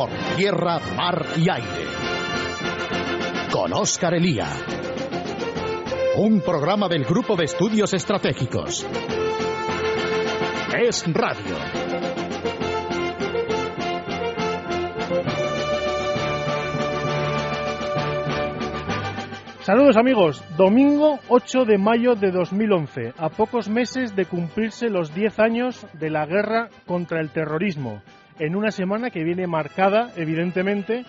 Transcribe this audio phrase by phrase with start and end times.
[0.00, 1.84] por tierra, mar y aire.
[3.52, 4.46] Con Óscar Elía.
[6.16, 8.86] Un programa del Grupo de Estudios Estratégicos.
[10.72, 11.56] Es Radio.
[19.60, 25.38] Saludos amigos, domingo 8 de mayo de 2011, a pocos meses de cumplirse los 10
[25.40, 28.02] años de la guerra contra el terrorismo,
[28.40, 31.04] en una semana que viene marcada evidentemente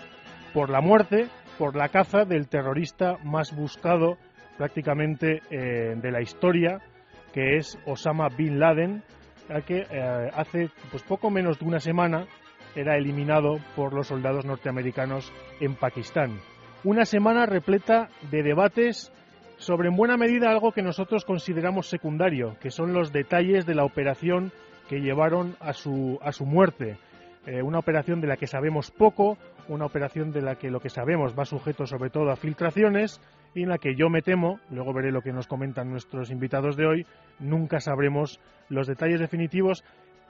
[0.52, 4.18] por la muerte, por la caza del terrorista más buscado
[4.58, 6.80] prácticamente eh, de la historia,
[7.32, 9.02] que es Osama Bin Laden,
[9.66, 12.26] que eh, hace pues poco menos de una semana
[12.76, 16.38] era eliminado por los soldados norteamericanos en Pakistán.
[16.84, 19.10] Una semana repleta de debates
[19.56, 23.84] sobre en buena medida algo que nosotros consideramos secundario, que son los detalles de la
[23.84, 24.52] operación
[24.88, 26.98] que llevaron a su, a su muerte.
[27.46, 29.36] Eh, una operación de la que sabemos poco,
[29.68, 33.20] una operación de la que lo que sabemos va sujeto sobre todo a filtraciones
[33.54, 36.76] y en la que yo me temo, luego veré lo que nos comentan nuestros invitados
[36.76, 37.06] de hoy,
[37.40, 39.84] nunca sabremos los detalles definitivos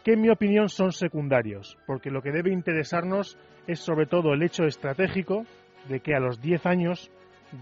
[0.05, 4.43] que en mi opinión son secundarios, porque lo que debe interesarnos es sobre todo el
[4.43, 5.45] hecho estratégico
[5.89, 7.11] de que a los 10 años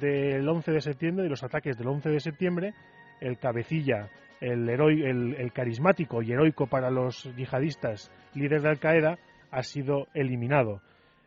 [0.00, 2.74] del 11 de septiembre, de los ataques del 11 de septiembre,
[3.20, 4.08] el cabecilla,
[4.40, 9.18] el, el, carismático y heroico para los yihadistas líderes de Al-Qaeda,
[9.50, 10.80] ha sido eliminado.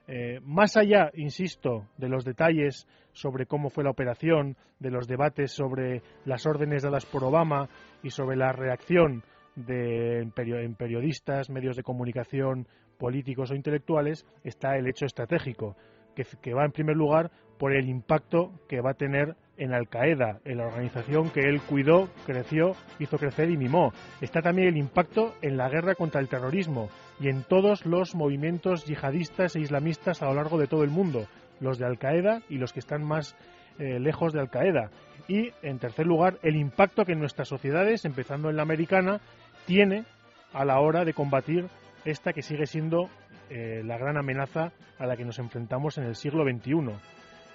[0.08, 5.52] Eh, más allá, insisto, de los detalles sobre cómo fue la operación, de los debates
[5.52, 7.70] sobre las órdenes dadas por Obama
[8.02, 9.24] y sobre la reacción
[9.56, 15.76] de en periodistas, medios de comunicación, políticos o intelectuales, está el hecho estratégico
[16.16, 20.40] que, va en primer lugar por el impacto que va a tener en Al Qaeda,
[20.46, 23.94] en la organización que él cuidó, creció, hizo crecer y mimó.
[24.22, 28.86] Está también el impacto en la guerra contra el terrorismo y en todos los movimientos
[28.86, 31.28] yihadistas e islamistas a lo largo de todo el mundo,
[31.60, 33.36] los de Al Qaeda y los que están más
[33.80, 34.89] eh, lejos de Al Qaeda.
[35.27, 39.22] Y, en tercer lugar, el impacto que en nuestras sociedades, empezando en la americana,
[39.66, 40.04] tiene
[40.52, 41.67] a la hora de combatir
[42.06, 43.10] esta que sigue siendo
[43.50, 46.94] eh, la gran amenaza a la que nos enfrentamos en el siglo XXI.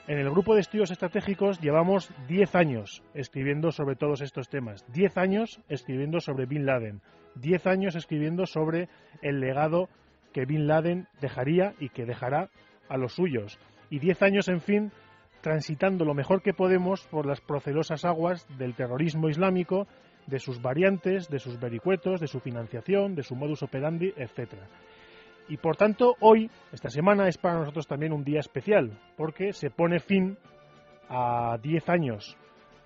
[0.08, 5.18] En el grupo de estudios estratégicos llevamos 10 años escribiendo sobre todos estos temas, 10
[5.18, 7.02] años escribiendo sobre Bin Laden,
[7.34, 8.88] 10 años escribiendo sobre
[9.20, 9.90] el legado
[10.32, 12.48] que Bin Laden dejaría y que dejará
[12.88, 13.58] a los suyos,
[13.90, 14.92] y 10 años, en fin,
[15.42, 19.86] transitando lo mejor que podemos por las procelosas aguas del terrorismo islámico,
[20.26, 24.68] de sus variantes, de sus vericuetos, de su financiación, de su modus operandi, etcétera.
[25.48, 29.70] Y por tanto, hoy, esta semana, es para nosotros también un día especial, porque se
[29.70, 30.36] pone fin
[31.08, 32.36] a 10 años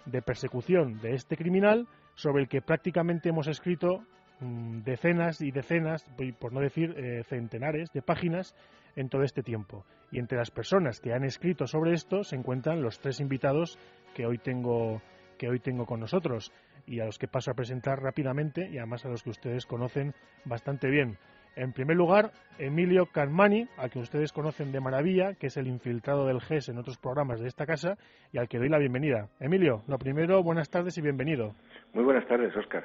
[0.06, 4.04] de persecución de este criminal, sobre el que prácticamente hemos escrito
[4.40, 6.06] mm, decenas y decenas,
[6.38, 8.54] por no decir eh, centenares, de páginas
[8.96, 9.84] en todo este tiempo.
[10.10, 13.78] Y entre las personas que han escrito sobre esto se encuentran los tres invitados
[14.14, 15.00] que hoy tengo,
[15.38, 16.52] que hoy tengo con nosotros
[16.86, 20.14] y a los que paso a presentar rápidamente y además a los que ustedes conocen
[20.44, 21.16] bastante bien.
[21.54, 26.26] En primer lugar, Emilio Carmani, al que ustedes conocen de maravilla, que es el infiltrado
[26.26, 27.98] del GES en otros programas de esta casa
[28.32, 29.28] y al que doy la bienvenida.
[29.38, 31.54] Emilio, lo primero, buenas tardes y bienvenido.
[31.92, 32.84] Muy buenas tardes, Óscar.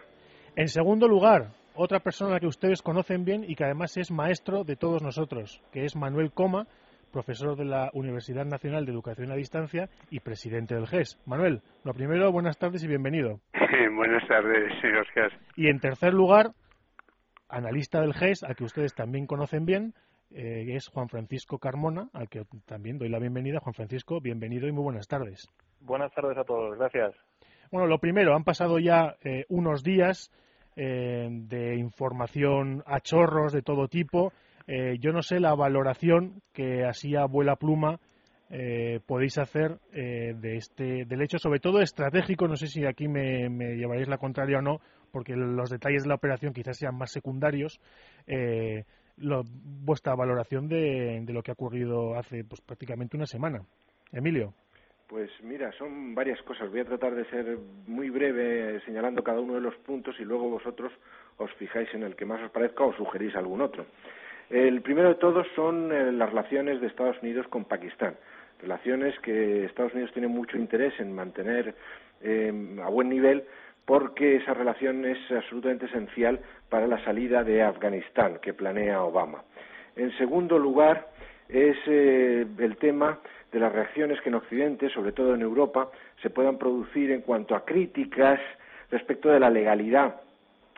[0.56, 4.12] En segundo lugar, otra persona a la que ustedes conocen bien y que además es
[4.12, 6.68] maestro de todos nosotros, que es Manuel Coma,
[7.14, 11.22] profesor de la Universidad Nacional de Educación a Distancia y presidente del GES.
[11.26, 13.40] Manuel, lo primero, buenas tardes y bienvenido.
[13.96, 15.32] buenas tardes, Óscar.
[15.56, 16.52] Y en tercer lugar,
[17.50, 19.94] analista del GES, al que ustedes también conocen bien,
[20.32, 23.60] eh, es Juan Francisco Carmona, al que también doy la bienvenida.
[23.60, 25.50] Juan Francisco, bienvenido y muy buenas tardes.
[25.80, 27.16] Buenas tardes a todos, gracias.
[27.72, 30.32] Bueno, lo primero, han pasado ya eh, unos días
[30.76, 34.32] eh, de información a chorros de todo tipo.
[35.00, 38.00] yo no sé la valoración que así a vuela pluma
[39.06, 42.50] podéis hacer de este del hecho, sobre todo estratégico.
[42.50, 44.82] No sé si aquí me, me llevaréis la contraria o no,
[45.18, 47.82] porque los detalles de la operación quizás sean más secundarios,
[48.28, 48.84] eh,
[49.18, 53.64] vuestra valoración de, lo que ha ocurrido hace pues, prácticamente una semana.
[54.12, 54.54] Emilio.
[55.08, 56.70] Pues mira, son varias cosas.
[56.70, 57.58] Voy a tratar de ser
[57.88, 60.94] muy breve señalando cada uno de los puntos y luego vosotros
[61.38, 63.88] os fijáis en el que más os parezca o sugerís algún otro.
[64.52, 68.18] El primero de todos son eh, las relaciones de Estados Unidos con Pakistán.
[68.62, 71.74] Relaciones que Estados Unidos tiene mucho interés en mantener
[72.22, 72.54] eh,
[72.84, 73.46] a buen nivel
[73.88, 79.46] porque esa relación es absolutamente esencial para la salida de Afganistán que planea Obama.
[79.96, 81.08] En segundo lugar,
[81.48, 83.20] es eh, el tema
[83.50, 85.90] de las reacciones que en Occidente, sobre todo en Europa,
[86.22, 88.42] se puedan producir en cuanto a críticas
[88.92, 90.16] respecto de la legalidad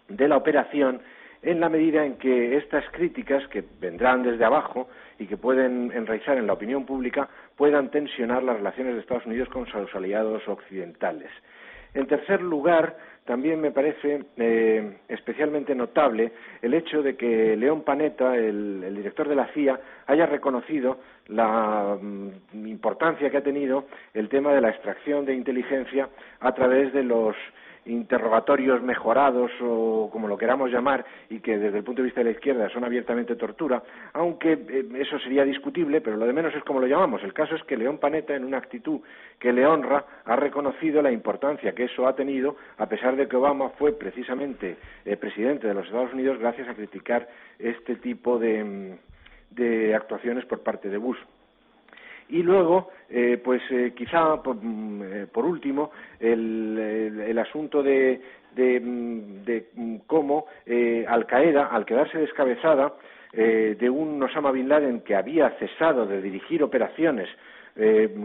[0.07, 1.01] de la operación
[1.41, 6.37] en la medida en que estas críticas, que vendrán desde abajo y que pueden enraizar
[6.37, 11.31] en la opinión pública, puedan tensionar las relaciones de Estados Unidos con sus aliados occidentales.
[11.93, 12.95] En tercer lugar,
[13.25, 16.31] también me parece eh, especialmente notable
[16.61, 20.97] el hecho de que León Panetta, el, director de la CIA, haya reconocido
[21.27, 26.09] la mm, importancia que ha tenido el tema de la extracción de inteligencia
[26.39, 27.35] a través de los
[27.89, 32.25] interrogatorios mejorados o como lo queramos llamar y que desde el punto de vista de
[32.25, 33.81] la izquierda son abiertamente tortura,
[34.13, 37.23] aunque eh, eso sería discutible, pero lo de menos es como lo llamamos.
[37.23, 39.01] El caso es que León Panetta, en una actitud
[39.39, 43.35] que le honra, ha reconocido la importancia que eso ha tenido, a pesar de que
[43.35, 47.27] Obama fue precisamente eh, presidente de los Estados Unidos gracias a criticar
[47.57, 51.17] este tipo de mm, actuaciones por parte de Bush.
[52.29, 58.21] Y luego, eh, pues eh, quizá por, mm, eh, último, el, asunto de,
[58.55, 60.45] de, mm, cómo
[61.07, 62.93] Al Qaeda, al quedarse descabezada
[63.31, 67.29] de un Osama Bin Laden que había cesado de dirigir operaciones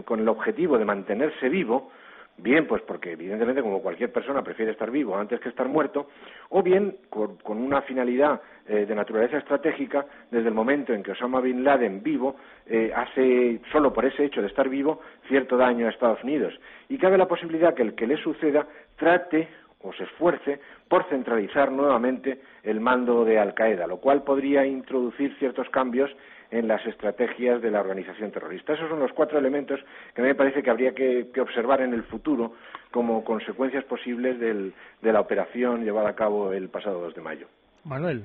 [0.03, 1.91] con el objetivo de mantenerse vivo,
[2.37, 6.09] bien pues porque evidentemente como cualquier persona prefiere estar vivo antes que estar muerto,
[6.49, 11.41] o bien con, una finalidad eh, de naturaleza estratégica desde el momento en que Osama
[11.41, 12.35] Bin Laden vivo
[12.65, 16.53] eh, hace solo por ese hecho de estar vivo cierto daño a Estados Unidos.
[16.89, 18.67] Y cabe la posibilidad que el que le suceda
[18.97, 19.47] trate
[19.81, 25.35] o se esfuerce por centralizar nuevamente el mando de Al Qaeda, lo cual podría introducir
[25.37, 26.11] ciertos cambios
[26.51, 28.73] en las estrategias de la organización terrorista.
[28.73, 29.79] Esos son los cuatro elementos
[30.13, 32.53] que a mí me parece que habría que, observar en el futuro
[32.91, 34.73] como consecuencias posibles de
[35.13, 37.47] la operación llevada a cabo el pasado 2 de mayo.
[37.83, 38.23] Manuel.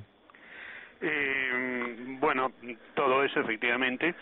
[1.00, 2.52] Eh, bueno,
[2.94, 4.14] todo eso efectivamente.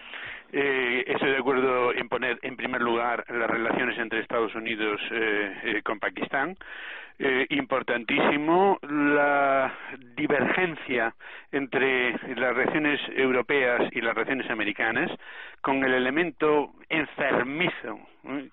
[0.52, 5.52] Eh, estoy de acuerdo en poner en primer lugar las relaciones entre Estados Unidos eh,
[5.64, 6.56] eh con Pakistán.
[7.20, 9.74] Eh, importantísimo la
[10.14, 11.12] divergencia
[11.50, 15.10] entre las reacciones europeas y las reacciones americanas,
[15.60, 17.98] con el elemento enfermizo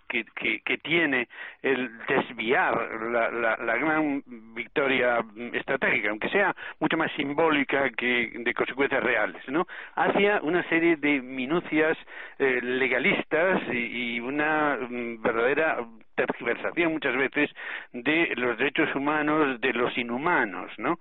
[0.07, 0.25] que,
[0.63, 1.27] que, tiene
[1.61, 2.75] el desviar
[3.11, 4.23] la, la, gran
[4.55, 5.23] victoria
[5.53, 9.67] estratégica, aunque sea mucho más simbólica que de consecuencias reales, ¿no?
[9.95, 11.97] hacia una serie de minucias
[12.39, 15.85] eh, legalistas y, una mm, verdadera
[16.15, 17.49] tergiversación muchas veces
[17.93, 20.99] de los derechos humanos de los inhumanos, ¿no?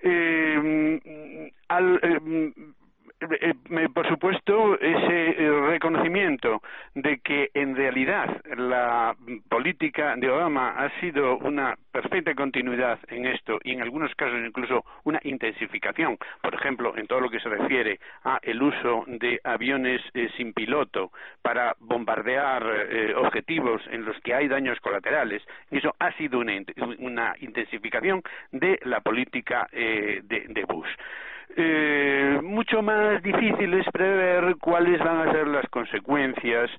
[0.00, 2.52] Eh, al, eh,
[3.94, 6.62] por supuesto, ese eh, reconocimiento
[6.94, 9.16] de que en realidad la
[9.48, 14.84] política de Obama ha sido una perfecta continuidad en esto y en algunos casos incluso
[15.04, 20.00] una intensificación, por ejemplo, en todo lo que se refiere a el uso de aviones
[20.36, 21.10] sin piloto
[21.42, 22.62] para bombardear
[23.16, 28.22] objetivos en los que hay daños colaterales, eso ha sido una, intensificación
[28.52, 30.88] de la política de Bush
[31.56, 36.70] eh, mucho más difícil es prever cuáles van a ser las consecuencias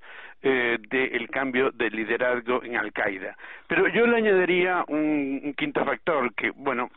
[0.41, 3.35] eh, del cambio de liderazgo en Al-Qaeda.
[3.67, 6.89] Pero yo le añadiría un, quinto factor que, bueno,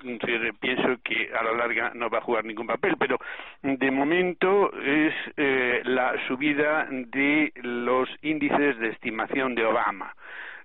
[0.61, 3.19] pienso que a la larga no va a jugar ningún papel, pero
[3.63, 10.15] de momento es eh, la subida de los índices de estimación de Obama.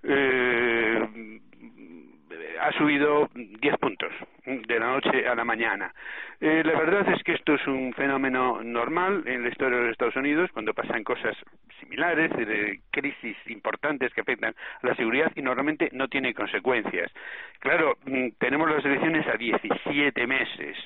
[0.04, 1.40] Eh,
[2.62, 4.12] ha subido 10 puntos
[4.46, 5.94] de la noche a la mañana.
[6.40, 9.92] Eh, la verdad es que esto es un fenómeno normal en la historia de los
[9.92, 11.36] Estados Unidos cuando pasan cosas
[11.80, 17.12] similares, de crisis importantes que afectan a la seguridad y normalmente no tiene consecuencias.
[17.60, 20.78] Claro, mm, tenemos las elecciones a 17 meses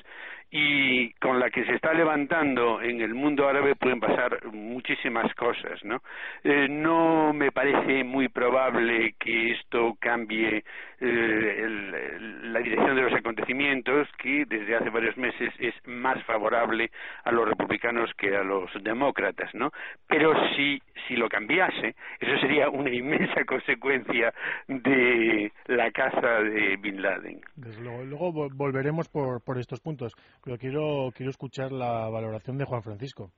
[0.54, 5.82] y con la que se está levantando en el mundo árabe pueden pasar muchísimas cosas,
[5.82, 6.02] ¿no?
[6.44, 10.62] Eh, no me parece muy probable que esto cambie
[11.02, 16.90] eh, la dirección de los acontecimientos, que desde hace varios meses es más favorable
[17.24, 19.70] a los republicanos que a los demócratas, ¿no?
[20.06, 24.32] Pero si, si lo cambiase, eso sería una inmensa consecuencia
[24.68, 27.40] de la caza de Bin Laden.
[27.56, 30.12] Desde luego, luego volveremos por, por estos puntos
[30.44, 33.30] pero quiero, quiero escuchar la valoración de Juan Francisco.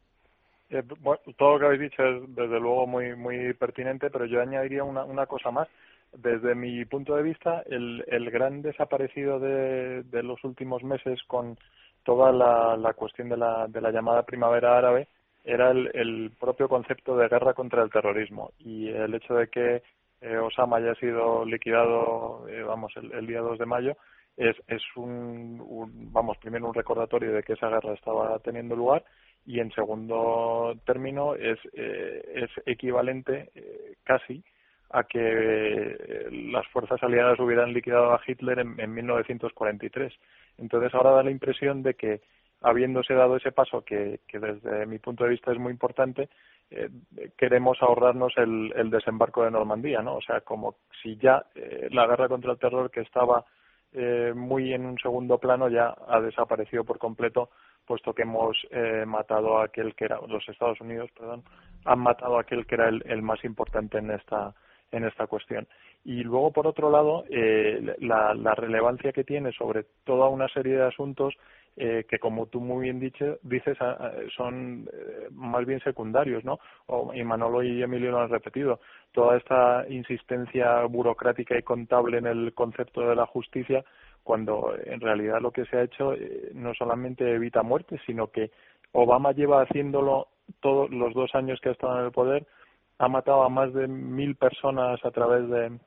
[0.70, 0.82] Eh,
[1.36, 5.04] todo lo que habéis dicho es desde luego muy muy pertinente, pero yo añadiría una,
[5.04, 5.68] una cosa más.
[6.16, 11.56] Desde mi punto de vista, el, el gran desaparecido de, de los últimos meses con
[12.04, 15.08] toda la, cuestión de la, de la llamada primavera árabe
[15.44, 19.82] era el, el propio concepto de guerra contra el terrorismo y el hecho de que
[20.20, 23.96] eh, Osama haya sido liquidado, eh, vamos, el, día 2 de mayo,
[24.36, 25.60] es, es un,
[26.12, 29.04] vamos, primero un recordatorio de que esa guerra estaba teniendo lugar
[29.46, 34.42] y en segundo término es, eh, es equivalente eh, casi
[34.90, 40.12] a que eh, las fuerzas aliadas hubieran liquidado a Hitler en, en 1943.
[40.58, 42.20] Entonces ahora da la impresión de que
[42.60, 46.28] habiéndose dado ese paso que, que desde mi punto de vista es muy importante,
[46.70, 46.88] eh,
[47.36, 50.16] queremos ahorrarnos el, el, desembarco de Normandía, ¿no?
[50.16, 53.44] O sea, como si ya eh, la guerra contra el terror que estaba
[53.92, 57.50] eh, muy en un segundo plano ya ha desaparecido por completo,
[57.86, 61.44] puesto que hemos eh, matado a aquel que era los Estados Unidos, perdón,
[61.84, 64.54] han matado a aquel que era el, el más importante en esta
[64.94, 65.66] en esta cuestión.
[66.04, 70.76] Y luego, por otro lado, eh, la, la relevancia que tiene sobre toda una serie
[70.76, 71.34] de asuntos
[71.76, 73.76] eh, que como tú muy bien dicho, dices
[74.36, 76.60] son eh, más bien secundarios, ¿no?
[77.12, 78.78] Y Manolo y Emilio lo han repetido.
[79.10, 83.84] Toda esta insistencia burocrática y contable en el concepto de la justicia,
[84.22, 88.52] cuando en realidad lo que se ha hecho eh, no solamente evita muertes, sino que
[88.92, 90.28] Obama lleva haciéndolo
[90.60, 92.46] todos los dos años que ha estado en el poder,
[92.98, 95.78] ha matado a más de mil personas a través de,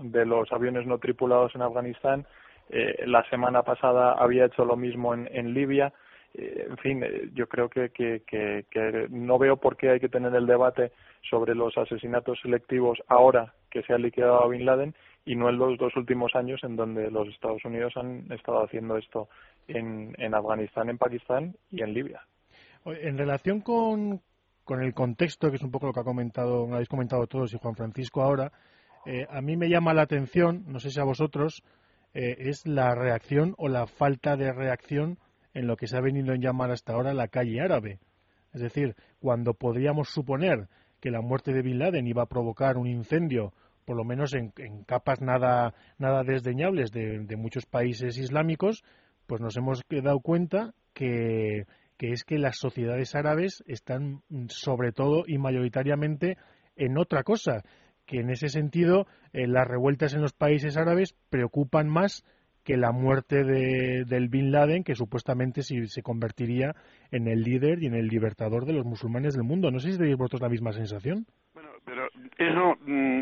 [0.00, 2.26] de los aviones no tripulados en Afganistán,
[2.72, 5.92] eh, la semana pasada había hecho lo mismo en, en Libia.
[6.34, 10.08] Eh, en fin, eh, yo creo que, que, que, no veo por qué hay que
[10.08, 10.92] tener el debate
[11.28, 15.58] sobre los asesinatos selectivos ahora que se ha liquidado a Bin Laden y no en
[15.58, 19.28] los dos últimos años en donde los Estados Unidos han estado haciendo esto
[19.66, 22.22] en, en Afganistán, en Pakistán y en Libia.
[22.84, 24.20] En relación con,
[24.70, 27.58] con el contexto, que es un poco lo que ha comentado, habéis comentado todos y
[27.58, 28.52] Juan Francisco ahora,
[29.04, 31.64] eh, a mí me llama la atención, no sé si a vosotros,
[32.14, 35.18] eh, es la reacción o la falta de reacción
[35.54, 37.98] en lo que se ha venido a llamar hasta ahora la calle árabe.
[38.54, 40.68] Es decir, cuando podríamos suponer
[41.00, 43.52] que la muerte de Bin Laden iba a provocar un incendio,
[43.84, 44.52] por lo menos en,
[44.86, 48.84] capas nada, nada desdeñables de, muchos países islámicos,
[49.26, 51.66] pues nos hemos dado cuenta que,
[52.00, 56.38] que es que las sociedades árabes están sobre todo y mayoritariamente
[56.74, 57.62] en otra cosa,
[58.06, 62.24] que en ese sentido eh, las revueltas en los países árabes preocupan más
[62.64, 66.74] que la muerte de, del Bin Laden, que supuestamente sí, se convertiría
[67.10, 69.70] en el líder y en el libertador de los musulmanes del mundo.
[69.70, 71.26] No sé si tenéis vosotros la misma sensación.
[71.84, 72.08] Pero
[72.38, 72.76] eso,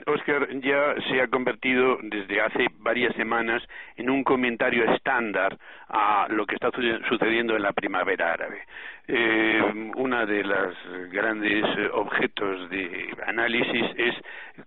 [0.07, 3.63] Oscar, mm, ya se ha convertido desde hace varias semanas
[3.97, 5.57] en un comentario estándar
[5.89, 6.71] a lo que está
[7.09, 8.63] sucediendo en la primavera árabe.
[9.07, 10.77] Eh, uno de los
[11.11, 14.15] grandes objetos de análisis es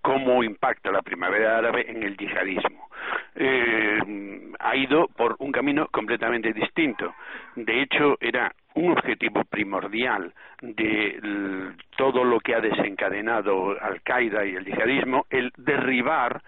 [0.01, 2.89] cómo impacta la primavera árabe en el yihadismo.
[3.35, 3.99] Eh,
[4.59, 7.13] ha ido por un camino completamente distinto.
[7.55, 11.19] De hecho, era un objetivo primordial de
[11.97, 16.41] todo lo que ha desencadenado Al Qaeda y el yihadismo, el derribar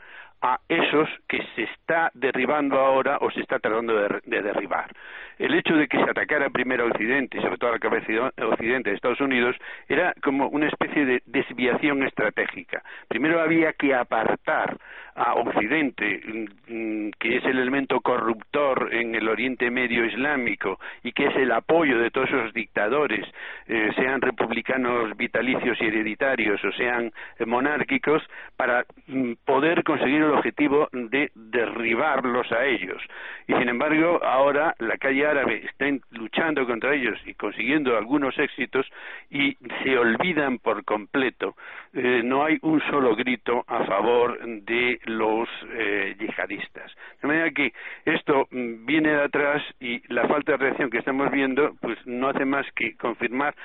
[0.43, 4.91] a esos que se está derribando ahora o se está tratando de, derribar.
[5.39, 8.31] El hecho de que se atacara primero a Occidente, y sobre todo a la cabeza
[8.45, 9.55] Occidente de Estados Unidos,
[9.87, 12.83] era como una especie de desviación estratégica.
[13.07, 14.77] Primero había que apartar
[15.15, 16.21] a Occidente,
[16.67, 21.51] mm, que es el elemento corruptor en el Oriente Medio Islámico y que es el
[21.51, 23.25] apoyo de todos esos dictadores,
[23.67, 27.11] eh, sean republicanos vitalicios y hereditarios o sean
[27.45, 28.23] monárquicos,
[28.57, 33.01] para mm, poder conseguir el objetivo de derribarlos a ellos.
[33.47, 38.85] Y sin embargo, ahora la calle árabe está luchando contra ellos y consiguiendo algunos éxitos
[39.29, 41.55] y se olvidan por completo.
[41.93, 46.91] Eh, no hay un solo grito a favor de los eh, yihadistas.
[47.21, 47.73] De manera que
[48.05, 52.29] esto mm, viene de atrás y la falta de reacción que estamos viendo pues no
[52.29, 53.55] hace más que confirmar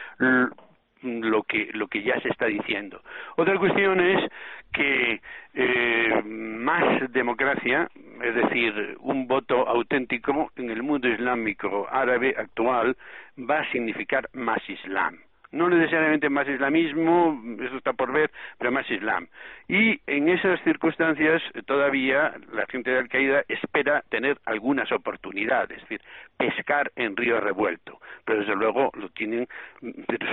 [1.02, 3.00] lo que lo que ya se está diciendo.
[3.36, 4.30] Otra cuestión es
[4.72, 5.20] que
[5.54, 7.88] eh, más democracia,
[8.22, 12.96] es decir, un voto auténtico en el mundo islámico árabe actual
[13.38, 15.18] va a significar más islam
[15.50, 19.28] no necesariamente más islamismo, eso está por ver, pero más islam.
[19.66, 26.00] Y en esas circunstancias todavía la gente de Al-Qaeda espera tener algunas oportunidades, es decir,
[26.36, 27.98] pescar en río revuelto.
[28.24, 29.48] Pero desde luego lo tienen,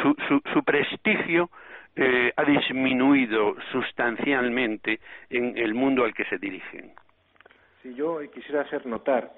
[0.02, 1.50] su, su, su prestigio
[1.96, 5.00] eh, ha disminuido sustancialmente
[5.30, 6.92] en el mundo al que se dirigen.
[7.82, 9.32] Sí, yo quisiera hacer notar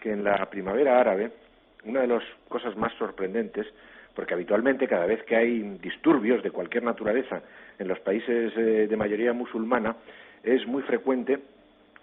[0.00, 1.32] que en la primavera árabe,
[1.84, 3.66] una de las cosas más sorprendentes
[4.16, 7.42] porque habitualmente cada vez que hay disturbios de cualquier naturaleza
[7.78, 9.94] en los países eh, de mayoría musulmana
[10.42, 11.38] es muy frecuente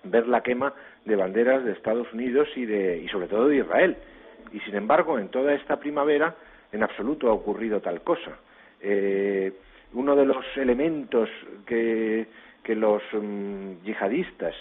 [0.03, 0.73] ver la quema
[1.05, 3.97] de banderas de Estados Unidos y, de, y sobre todo de Israel.
[4.51, 6.35] Y sin embargo, en toda esta primavera
[6.71, 8.37] en absoluto ha ocurrido tal cosa.
[8.79, 9.51] Eh,
[9.93, 11.29] uno de los elementos
[11.65, 12.27] que,
[12.63, 14.55] que los mm, yihadistas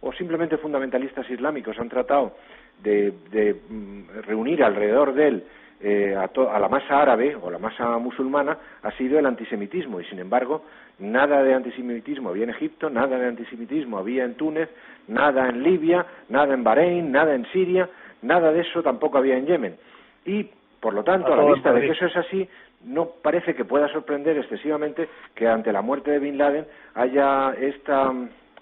[0.00, 2.36] o simplemente fundamentalistas islámicos han tratado
[2.82, 5.44] de, de mm, reunir alrededor de él
[5.82, 10.18] eh, a, la masa árabe o la masa musulmana ha sido el antisemitismo y sin
[10.18, 10.64] embargo
[10.98, 14.68] nada de antisemitismo había en Egipto, nada de antisemitismo había en Túnez,
[15.08, 17.88] nada en Libia, nada en Bahrein, nada en Siria,
[18.22, 19.76] Nada de eso tampoco había en Yemen.
[20.26, 20.48] Y,
[20.80, 22.48] por lo tanto, a la vista de que eso es así,
[22.84, 28.12] no parece que pueda sorprender excesivamente que ante la muerte de Bin Laden haya esta,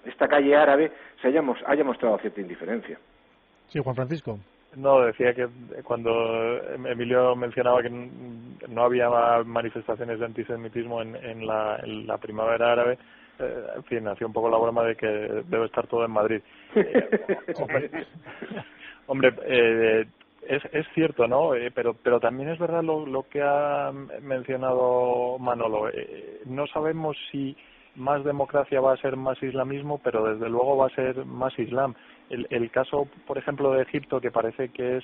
[0.05, 2.97] esta calle árabe se haya, haya mostrado cierta indiferencia.
[3.67, 4.39] Sí, Juan Francisco.
[4.75, 5.47] No, decía que
[5.83, 6.11] cuando
[6.85, 9.09] Emilio mencionaba que no había
[9.43, 12.97] manifestaciones de antisemitismo en, en, la, en la primavera árabe,
[13.39, 16.41] eh, en fin, hacía un poco la broma de que debe estar todo en Madrid.
[19.07, 20.05] hombre, eh,
[20.47, 21.55] es, es cierto, ¿no?
[21.55, 23.91] Eh, pero, pero también es verdad lo, lo que ha
[24.21, 25.89] mencionado Manolo.
[25.89, 27.55] Eh, no sabemos si
[27.95, 31.95] más democracia va a ser más islamismo, pero desde luego va a ser más islam.
[32.29, 35.03] El, el caso, por ejemplo, de Egipto, que parece que es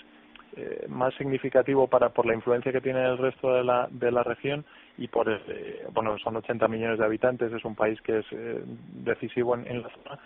[0.57, 4.23] eh, más significativo para por la influencia que tiene el resto de la, de la
[4.23, 4.63] región
[4.97, 8.63] y por eh, bueno son 80 millones de habitantes es un país que es eh,
[9.03, 10.17] decisivo en, la zona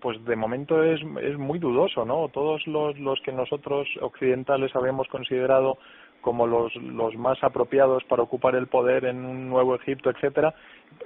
[0.00, 5.08] pues de momento es, es muy dudoso no todos los, los que nosotros occidentales habíamos
[5.08, 5.78] considerado
[6.20, 10.54] como los, los más apropiados para ocupar el poder en un nuevo Egipto, etcétera,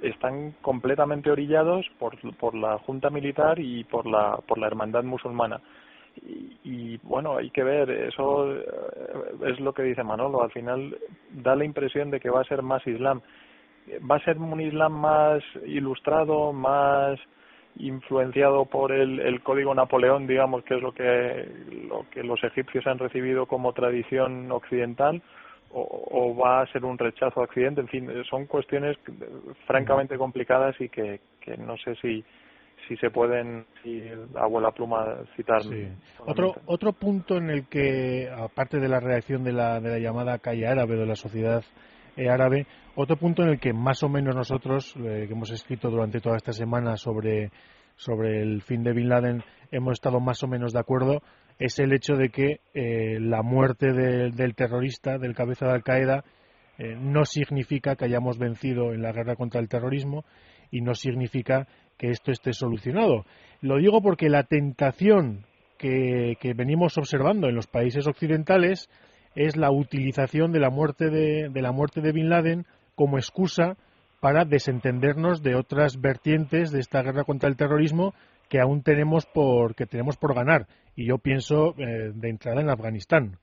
[0.01, 5.61] están completamente orillados por, por la junta militar y por la, por la hermandad musulmana.
[6.15, 8.65] Y, y, bueno, hay que ver, eso eh,
[9.47, 10.95] es lo que dice Manolo, al final
[11.31, 13.21] da la impresión de que va a ser más Islam.
[14.09, 17.19] Va a ser un Islam más ilustrado, más
[17.77, 21.47] influenciado por el, el código Napoleón, digamos, que es lo que,
[21.87, 25.21] lo que los egipcios han recibido como tradición occidental,
[25.71, 27.81] o, o va a ser un rechazo a Occidente.
[27.81, 28.97] En fin, son cuestiones
[29.65, 32.23] francamente complicadas y que, que no sé si,
[32.87, 34.03] si se pueden, si
[34.35, 35.63] abuela pluma citar.
[35.63, 35.87] Sí.
[36.19, 40.37] Otro, otro punto en el que, aparte de la reacción de la, de la llamada
[40.37, 41.63] calle árabe, de la sociedad
[42.29, 46.19] árabe, otro punto en el que más o menos nosotros, eh, que hemos escrito durante
[46.19, 47.51] toda esta semana sobre,
[47.95, 51.21] sobre el fin de Bin Laden, hemos estado más o menos de acuerdo,
[51.59, 55.83] es el hecho de que eh, la muerte de, del terrorista, del cabeza de Al
[55.83, 56.23] Qaeda,
[56.77, 60.25] eh, no significa que hayamos vencido en la guerra contra el terrorismo
[60.71, 63.25] y no significa que esto esté solucionado.
[63.61, 65.45] Lo digo porque la tentación
[65.77, 68.89] que, que venimos observando en los países occidentales
[69.35, 72.65] es la utilización de la muerte de, de la muerte de Bin Laden
[72.95, 73.75] como excusa
[74.21, 78.13] para desentendernos de otras vertientes de esta guerra contra el terrorismo
[78.49, 82.69] que aún tenemos por que tenemos por ganar y yo pienso eh, de entrada en
[82.69, 83.37] Afganistán.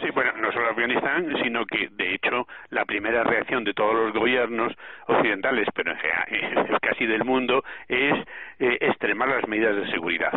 [0.00, 4.12] Sí, bueno, no solo Afganistán, sino que, de hecho, la primera reacción de todos los
[4.12, 4.72] gobiernos
[5.06, 8.14] occidentales, pero en casi del mundo, es
[8.58, 10.32] eh, extremar las medidas de seguridad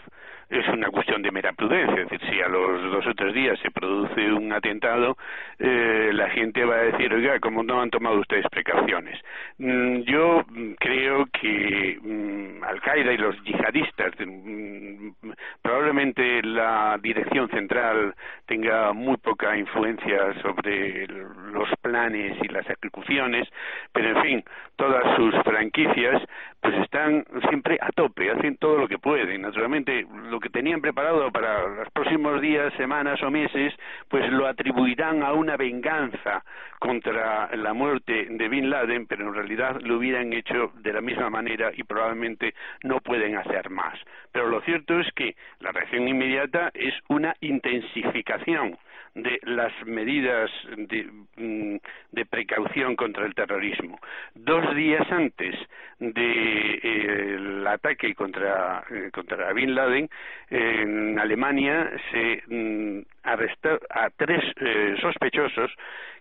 [0.50, 2.04] es una cuestión de mera prudencia.
[2.04, 5.18] Es decir, si a los dos o tres días se produce un atentado,
[5.60, 9.20] eh, la gente va a decir, oiga, ¿cómo no han tomado ustedes precauciones?
[9.58, 10.44] Mm, yo
[10.80, 15.32] creo que mm, Al-Qaeda y los yihadistas, mm,
[15.62, 18.14] probablemente la dirección central
[18.46, 23.48] tenga muy poca influencia sobre los planes y las ejecuciones,
[23.94, 24.44] pero en fin,
[24.76, 26.22] todas sus franquicias
[26.62, 29.42] pues están siempre a tope, hacen todo lo que pueden.
[29.42, 30.06] Naturalmente,
[30.36, 33.74] lo que tenían preparado para los próximos días, semanas o meses,
[34.10, 36.44] pues lo atribuirán a una venganza
[36.78, 41.30] contra la muerte de Bin Laden, pero en realidad lo hubieran hecho de la misma
[41.30, 43.98] manera y probablemente no pueden hacer más.
[44.34, 48.78] Pero lo cierto es que la reacción inmediata es una intensificación
[49.16, 51.78] de las medidas de, mm,
[52.12, 53.98] de, precaución contra el terrorismo.
[54.36, 55.56] Dos días antes
[56.00, 60.10] del eh, ataque contra, eh, contra Bin Laden,
[60.50, 65.72] en Alemania se mm, arrestó a tres eh, sospechosos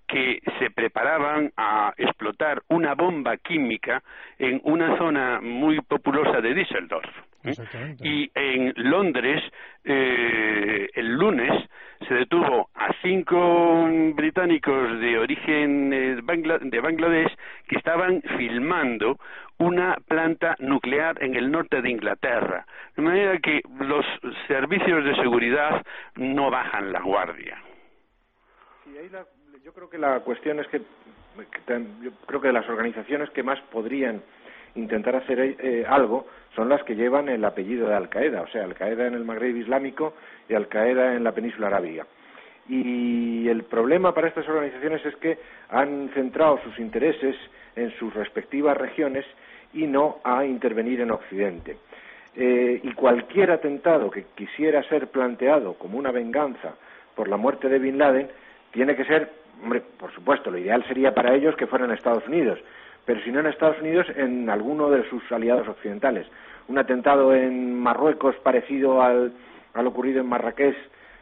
[0.07, 4.02] que se preparaban a explotar una bomba química
[4.38, 7.11] en una zona muy populosa de Düsseldorf.
[7.44, 7.96] ¿Eh?
[8.00, 9.42] Y en Londres,
[9.85, 11.52] eh, el lunes,
[12.09, 17.35] se detuvo a cinco británicos de origen eh, de Bangladesh
[17.68, 19.18] que estaban filmando
[19.59, 22.66] una planta nuclear en el norte de Inglaterra.
[22.96, 24.04] De manera que los
[24.48, 25.83] servicios de seguridad
[26.16, 27.62] no bajan la guardia.
[28.85, 29.24] Sí, ahí la,
[29.64, 30.80] yo creo que la cuestión es que,
[31.66, 34.22] que, yo creo que las organizaciones que más podrían
[34.74, 38.64] intentar hacer eh, algo son las que llevan el apellido de Al Qaeda, o sea,
[38.64, 40.14] Al Qaeda en el Magreb Islámico
[40.48, 42.06] y Al Qaeda en la península arábiga.
[42.68, 47.37] Y el problema para estas organizaciones es que han centrado sus intereses
[47.76, 49.24] en sus respectivas regiones
[49.74, 51.76] y no a intervenir en Occidente.
[52.37, 56.74] Eh, y cualquier atentado que quisiera ser planteado como una venganza
[57.14, 58.28] por la muerte de Bin Laden
[58.72, 59.30] tiene que ser,
[59.62, 62.58] hombre, por supuesto, lo ideal sería para ellos que fueran Estados Unidos,
[63.05, 66.27] pero si no en Estados Unidos, en alguno de sus aliados occidentales.
[66.69, 69.33] Un atentado en Marruecos parecido al,
[69.75, 70.77] al ocurrido en Marrakech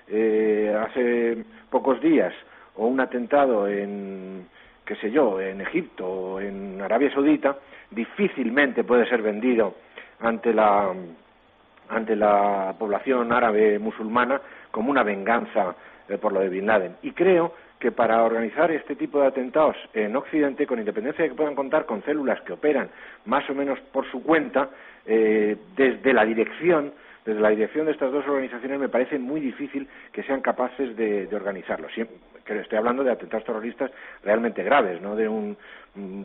[0.09, 2.33] eh, hace pocos días
[2.77, 4.47] o un atentado en,
[4.85, 7.57] qué sé yo, en Egipto o en Arabia Saudita,
[7.91, 9.75] difícilmente puede ser vendido
[10.21, 10.93] ante la
[11.89, 14.41] ante la población árabe musulmana
[14.71, 15.75] como una venganza
[16.09, 16.97] eh, por lo de Bin Laden.
[17.03, 21.35] Y creo que para organizar este tipo de atentados en Occidente, con independencia de que
[21.35, 22.89] puedan contar con células que operan
[23.25, 24.71] más o menos por su cuenta,
[25.05, 26.93] eh, desde la dirección
[27.25, 31.27] desde la dirección de estas dos organizaciones me parece muy difícil que sean capaces de,
[31.27, 31.89] de organizarlo.
[31.89, 33.91] estoy hablando de atentados terroristas
[34.25, 35.57] realmente graves, no de un,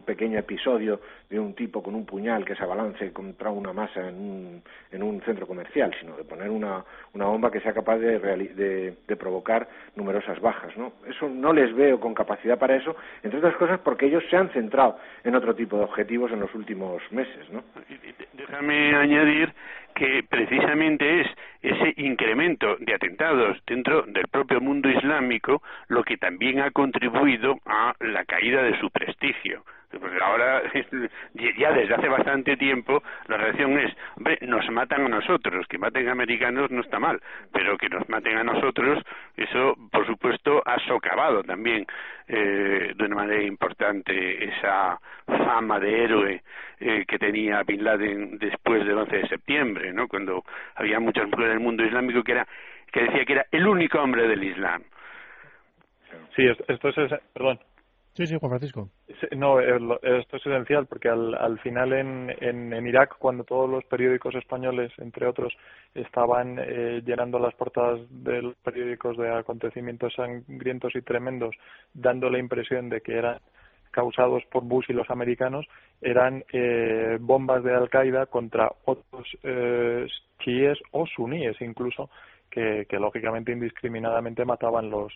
[0.05, 5.03] pequeño episodio de un tipo con un puñal que se abalance contra una masa en
[5.03, 8.17] un, centro comercial, sino de poner una, bomba que sea capaz de,
[9.05, 10.75] de, provocar numerosas bajas.
[10.77, 10.93] ¿no?
[11.07, 14.49] Eso no les veo con capacidad para eso, entre otras cosas porque ellos se han
[14.49, 17.49] centrado en otro tipo de objetivos en los últimos meses.
[17.51, 17.63] ¿no?
[18.33, 19.53] Déjame añadir
[19.97, 21.27] que precisamente es
[21.61, 27.95] ese incremento de atentados dentro del propio mundo islámico lo que también ha contribuido a
[27.99, 29.56] la caída de su prestigio.
[29.89, 30.61] Porque ahora,
[31.33, 36.09] ya desde hace bastante tiempo, la reacción es, hombre, nos matan a nosotros, que maten
[36.09, 37.21] a americanos no está mal,
[37.53, 39.01] pero que nos maten a nosotros,
[39.37, 41.85] eso, por supuesto, ha socavado también
[42.27, 46.43] eh, de una manera importante esa fama de héroe
[46.79, 50.07] eh, que tenía Bin Laden después del 11 de septiembre, ¿no?
[50.09, 50.43] Cuando
[50.75, 52.47] había muchas mujeres del mundo islámico que era
[52.91, 54.81] que decía que era el único hombre del Islam.
[56.35, 57.59] Sí, esto es, perdón,
[58.25, 58.89] Sí, Juan Francisco.
[59.35, 64.33] No, esto es esencial porque al, al final en, en, Irak, cuando todos los periódicos
[64.33, 65.53] españoles, entre otros,
[65.93, 71.55] estaban eh, llenando las portadas de los periódicos de acontecimientos sangrientos y tremendos,
[71.93, 73.39] dando la impresión de que eran
[73.91, 75.67] causados por Bush y los americanos,
[76.01, 80.07] eran eh, bombas de Al-Qaeda contra otros eh,
[80.39, 82.09] chiíes o suníes incluso,
[82.49, 85.13] que, que lógicamente indiscriminadamente mataban los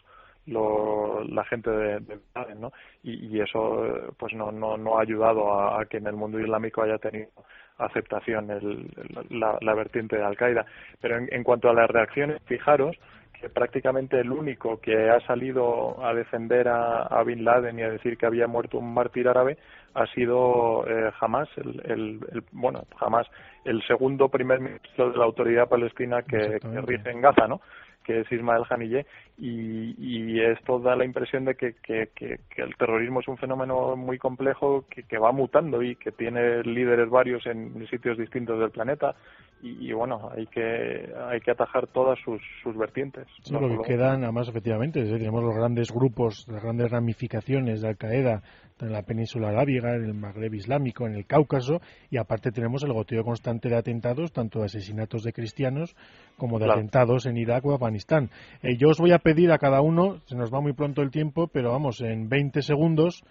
[0.48, 2.20] lo, la gente de, de
[2.58, 2.72] ¿no?
[3.04, 6.82] Y, y, eso pues no, no, no ha ayudado a, que en el mundo islámico
[6.82, 7.30] haya tenido
[7.78, 8.90] aceptación el,
[9.30, 10.66] la, la, vertiente de Al-Qaeda.
[11.00, 12.96] Pero en, en cuanto a las reacciones, fijaros
[13.42, 17.90] que prácticamente el único que ha salido a defender a, a, Bin Laden y a
[17.90, 19.58] decir que había muerto un mártir árabe
[19.96, 23.28] ha sido eh, Hamas, el, el, bueno, Hamas,
[23.66, 27.62] el segundo primer ministro de la autoridad palestina que, que rige en Gaza, ¿no?
[28.04, 29.06] Que es Ismael Haniyeh,
[29.38, 33.96] y, y esto da la impresión de que, que, que, el terrorismo es un fenómeno
[33.96, 38.72] muy complejo que, que va mutando y que tiene líderes varios en sitios distintos del
[38.72, 39.16] planeta
[39.63, 43.28] y, bueno, hay que hay que atajar todas sus, sus vertientes.
[43.43, 48.41] Sí, lo que quedan, además, efectivamente, tenemos los grandes grupos, las grandes ramificaciones de Al-Qaeda
[48.80, 52.93] en la península arábiga, en el Magreb islámico, en el Cáucaso, y aparte tenemos el
[52.93, 55.95] goteo constante de atentados, tanto de asesinatos de cristianos
[56.38, 58.30] como de atentados en Irak o Afganistán.
[58.63, 61.12] Eh, yo os voy a pedir a cada uno, se nos va muy pronto el
[61.12, 63.24] tiempo, pero vamos, en 20 segundos,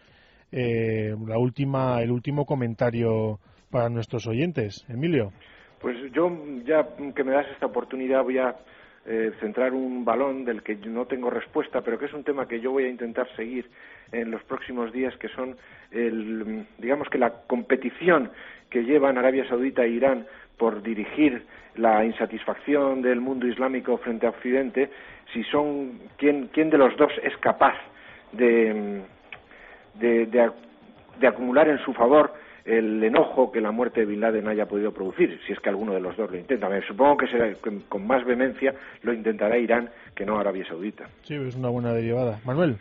[0.53, 3.41] eh, la última, el último comentario
[3.71, 4.85] para nuestros oyentes.
[4.89, 5.33] Emilio.
[5.81, 6.31] Pues yo,
[6.65, 8.55] ya que me das esta oportunidad, voy a
[9.07, 12.61] eh, centrar un balón del que no tengo respuesta, pero que es un tema que
[12.61, 13.67] yo voy a intentar seguir
[14.13, 15.57] en los próximos días, que son,
[15.91, 18.31] el, digamos que la competición
[18.69, 20.27] que llevan Arabia Saudita e Irán
[20.59, 24.91] por dirigir la insatisfacción del mundo islámico frente a Occidente,
[25.33, 27.77] si son quién, quién de los dos es capaz
[28.33, 29.01] de,
[29.95, 32.35] de, de acumular en su favor
[32.71, 35.93] el enojo que la muerte de Bin Laden haya podido producir, si es que alguno
[35.93, 36.69] de los dos lo intenta.
[36.69, 37.53] Me supongo que será
[37.89, 41.09] con más vehemencia lo intentará Irán que no Arabia Saudita.
[41.23, 42.41] Sí, es una buena derivada.
[42.45, 42.79] Manuel.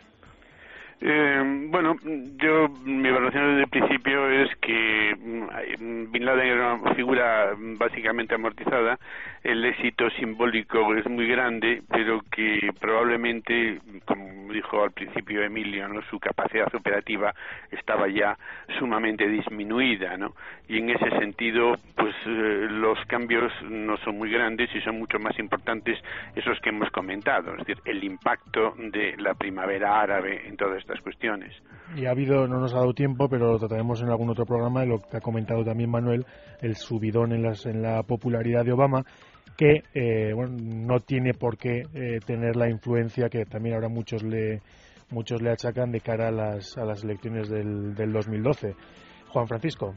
[1.02, 1.96] Eh, bueno,
[2.36, 8.34] yo mi evaluación desde el principio es que mm, Bin Laden era una figura básicamente
[8.34, 8.98] amortizada,
[9.42, 14.19] el éxito simbólico es muy grande, pero que probablemente, como
[14.50, 16.00] dijo al principio Emilio, ¿no?
[16.10, 17.32] su capacidad operativa
[17.70, 18.36] estaba ya
[18.78, 20.34] sumamente disminuida, ¿no?
[20.68, 25.18] Y en ese sentido, pues eh, los cambios no son muy grandes y son mucho
[25.18, 25.98] más importantes
[26.34, 31.00] esos que hemos comentado, es decir, el impacto de la primavera árabe en todas estas
[31.00, 31.54] cuestiones.
[31.96, 34.84] Y ha habido, no nos ha dado tiempo, pero lo trataremos en algún otro programa,
[34.84, 36.24] lo que ha comentado también Manuel,
[36.60, 39.04] el subidón en, las, en la popularidad de Obama,
[39.60, 44.22] que eh, bueno, no tiene por qué eh, tener la influencia que también ahora muchos
[44.22, 44.62] le,
[45.10, 48.74] muchos le achacan de cara a las, a las elecciones del, del 2012.
[49.28, 49.92] Juan Francisco.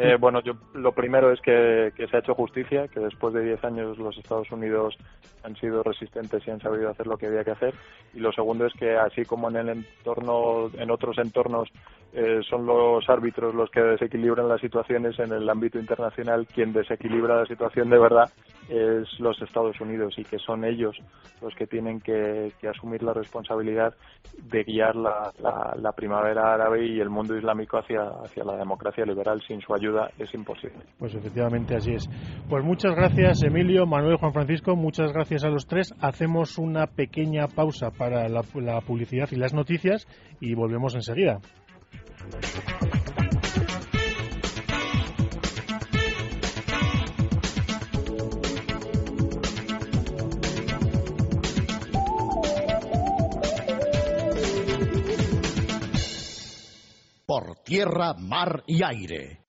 [0.00, 3.64] Eh, bueno, yo, lo primero es que, se ha hecho justicia, que después de 10
[3.64, 4.96] años los Estados Unidos
[5.42, 7.74] han sido resistentes y han sabido hacer lo que había que hacer.
[8.14, 11.68] Y lo segundo es que, así como en el entorno, en otros entornos,
[12.12, 17.40] eh, son los árbitros los que desequilibran las situaciones en el ámbito internacional, quien desequilibra
[17.40, 18.30] la situación de verdad
[18.68, 20.96] es los Estados Unidos y que son ellos
[21.40, 23.94] los que tienen que, asumir la responsabilidad
[24.36, 25.32] de guiar la,
[25.76, 29.40] la, primavera árabe y el mundo islámico hacia, hacia la democracia liberal.
[29.46, 29.87] Sin su ayuda
[30.18, 30.78] es imposible.
[30.98, 32.08] Pues efectivamente así es.
[32.48, 35.94] Pues muchas gracias Emilio, Manuel, Juan Francisco, muchas gracias a los tres.
[36.00, 40.06] Hacemos una pequeña pausa para la, la publicidad y las noticias
[40.40, 41.40] y volvemos enseguida.
[57.26, 59.47] Por tierra, mar y aire.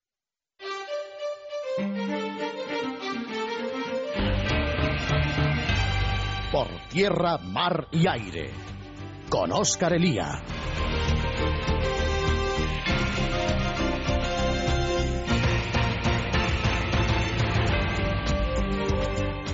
[6.89, 8.49] Tierra, mar y aire.
[9.30, 10.41] Con Oscar Elía.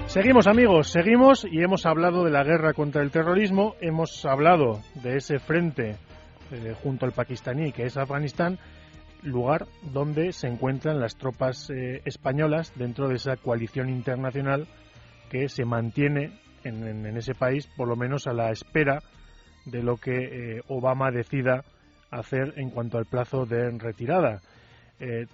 [0.06, 5.18] Seguimos amigos, seguimos y hemos hablado de la guerra contra el terrorismo, hemos hablado de
[5.18, 5.98] ese frente
[6.52, 8.58] eh, junto al pakistaní que es Afganistán,
[9.24, 14.70] lugar donde se encuentran las tropas eh, españolas dentro de esa coalición internacional
[15.30, 19.02] que se mantiene en, ese país, por lo menos a la espera
[19.66, 21.64] de lo que eh, Obama decida
[22.12, 24.42] hacer en cuanto al plazo de retirada.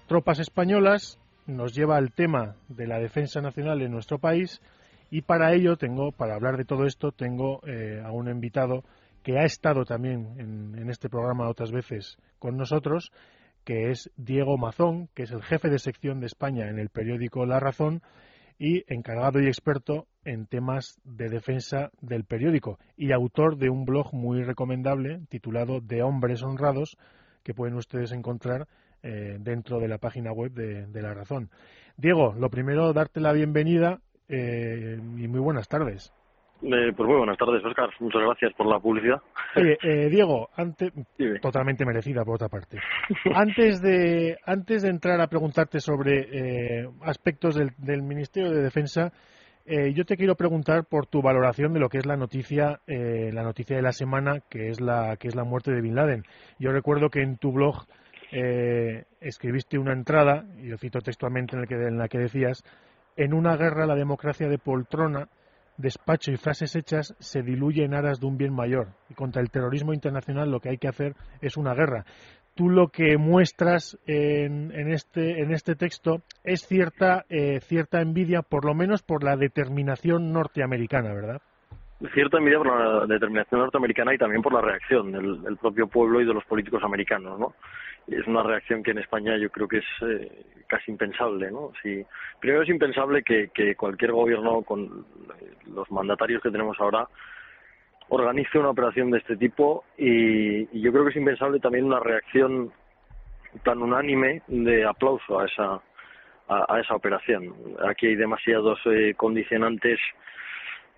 [0.08, 4.62] tropas españolas nos lleva al tema de la defensa nacional en nuestro país
[5.10, 8.84] y para ello tengo, para hablar de todo esto, tengo eh, a un invitado
[9.24, 13.12] que ha estado también en, este programa otras veces con nosotros,
[13.66, 17.46] que es Diego Mazón, que es el jefe de sección de España en el periódico
[17.46, 18.02] La Razón
[18.58, 24.14] y encargado y experto en temas de defensa del periódico y autor de un blog
[24.14, 26.98] muy recomendable titulado De Hombres Honrados,
[27.44, 28.68] que pueden ustedes encontrar
[29.04, 31.50] eh, dentro de la página web de, La Razón.
[31.98, 36.14] Diego, lo primero, darte la bienvenida eh, y muy buenas tardes.
[36.62, 37.90] Eh, pues muy buenas tardes, Oscar.
[38.00, 39.20] Muchas gracias por la publicidad.
[39.56, 40.94] Oye, Diego, antes,
[41.42, 42.78] totalmente merecida por otra parte.
[43.34, 49.12] Antes de, antes de entrar a preguntarte sobre aspectos del, del, Ministerio de Defensa,
[49.66, 53.76] yo te quiero preguntar por tu valoración de lo que es la noticia, la noticia
[53.76, 56.24] de la semana, que es la, que es la muerte de Bin Laden.
[56.60, 57.86] Yo recuerdo que en tu blog
[58.32, 62.64] eh, escribiste una entrada, y yo cito textualmente en, que, en la que decías,
[63.18, 65.28] en una guerra la democracia de poltrona,
[65.76, 68.94] despacho y frases hechas se diluye en aras de un bien mayor.
[69.10, 72.06] Y contra el terrorismo internacional lo que hay que hacer es una guerra.
[72.56, 78.66] Tú lo que muestras en, este, en este texto es cierta, eh, cierta envidia, por
[78.66, 81.42] lo menos por la determinación norteamericana, ¿verdad?
[82.16, 86.20] cierta envidia por la determinación norteamericana y también por la reacción del, del propio pueblo
[86.20, 87.54] y de los políticos americanos, ¿no?
[88.08, 91.72] es una reacción que en España yo creo que es eh, casi impensable, ¿no?
[91.82, 92.04] Si,
[92.40, 95.06] primero es impensable que, que cualquier gobierno con
[95.74, 97.08] los mandatarios que tenemos ahora
[98.14, 102.72] organice una operación de este tipo y, yo creo que es impensable también una reacción
[103.64, 105.82] tan unánime de aplauso a esa
[106.50, 107.54] a, esa operación.
[107.88, 110.00] Aquí hay demasiados eh, condicionantes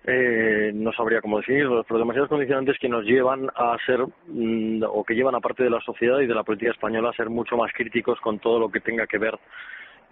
[0.06, 5.02] eh, no sabría cómo definirlos, pero demasiados condicionantes que nos llevan a ser, mm, o
[5.02, 7.56] que llevan a parte de la sociedad y de la política española a ser mucho
[7.56, 9.38] más críticos con todo lo que tenga que ver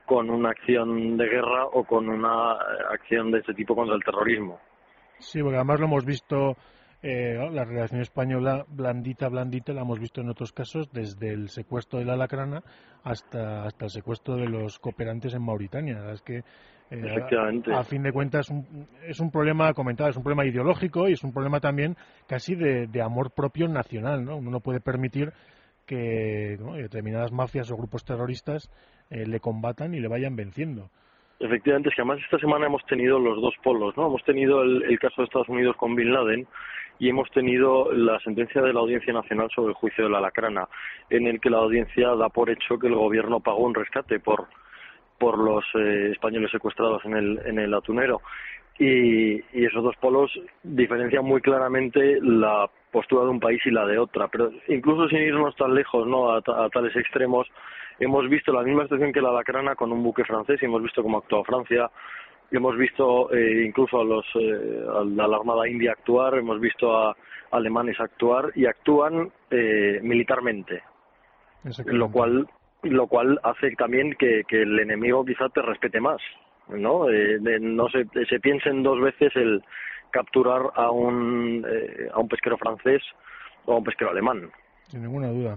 [0.07, 2.53] con una acción de guerra o con una
[2.91, 4.61] acción de este tipo contra el terrorismo.
[5.19, 6.57] Sí, porque además lo hemos visto,
[7.03, 11.99] eh, la relación española blandita, blandita, la hemos visto en otros casos, desde el secuestro
[11.99, 12.63] de la lacrana
[13.03, 16.13] hasta, hasta el secuestro de los cooperantes en Mauritania.
[16.13, 16.45] Es que
[16.93, 21.15] eh, a, fin de cuentas, un, es un problema, comentado, es un problema ideológico y
[21.15, 21.97] es un problema también
[22.29, 24.25] casi de, amor propio nacional.
[24.25, 24.37] ¿no?
[24.37, 25.33] Uno no puede permitir
[25.87, 28.71] que determinadas mafias o grupos terroristas
[29.11, 30.91] eh, le combatan y le vayan venciendo.
[31.41, 34.07] Efectivamente, es que además esta semana hemos tenido los dos polos, ¿no?
[34.07, 36.47] Hemos tenido el, el, caso de Estados Unidos con Bin Laden
[36.99, 40.69] y hemos tenido la sentencia de la Audiencia Nacional sobre el juicio de la Lacrana,
[41.11, 44.47] en el que la audiencia da por hecho que el gobierno pagó un rescate por
[45.23, 48.23] por los eh, españoles secuestrados en el, en el atunero.
[48.77, 50.33] Y, y, esos dos polos
[50.65, 54.27] diferencian muy claramente la postura de un país y la de otra.
[54.27, 56.33] Pero incluso sin irnos tan lejos, ¿no?
[56.33, 57.47] a, tales extremos,
[58.01, 61.05] hemos visto la misma situación que la lacrana con un buque francés y hemos visto
[61.05, 61.89] cómo actuó Francia.
[62.53, 67.17] Hemos visto eh, incluso a, los, eh, a la Armada India actuar, hemos visto a
[67.51, 69.31] alemanes actuar y actúan
[70.03, 70.83] militarmente.
[71.87, 72.47] Lo cual
[72.83, 76.21] lo cual hace también que, que el enemigo quizá te respete más,
[76.69, 77.09] ¿no?
[77.09, 79.63] Eh, no se, se piensen dos veces el
[80.11, 83.03] capturar a un, eh, a un pesquero francés
[83.67, 84.51] o a un pesquero alemán.
[84.89, 85.57] Sin ninguna duda.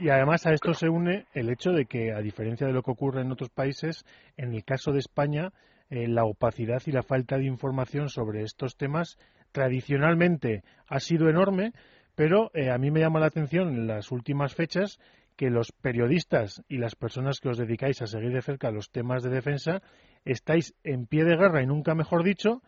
[0.00, 2.90] Y además a esto se une el hecho de que, a diferencia de lo que
[2.90, 4.04] ocurre en otros países,
[4.36, 5.50] en el caso de España,
[5.90, 9.18] eh, la opacidad y la falta de información sobre estos temas
[9.52, 11.72] tradicionalmente ha sido enorme,
[12.14, 14.98] pero eh, a mí me llama la atención en las últimas fechas
[15.36, 19.22] que los periodistas y las personas que os dedicáis a seguir de cerca los temas
[19.22, 19.80] de defensa
[20.24, 22.60] estáis en pie de guerra y nunca mejor dicho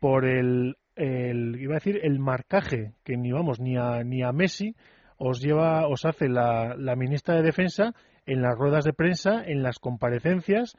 [0.00, 4.74] por el, iba a decir el marcaje que ni vamos ni a ni a Messi
[5.16, 7.94] os lleva os hace la, la ministra de defensa
[8.26, 10.74] en las ruedas de prensa en las comparecencias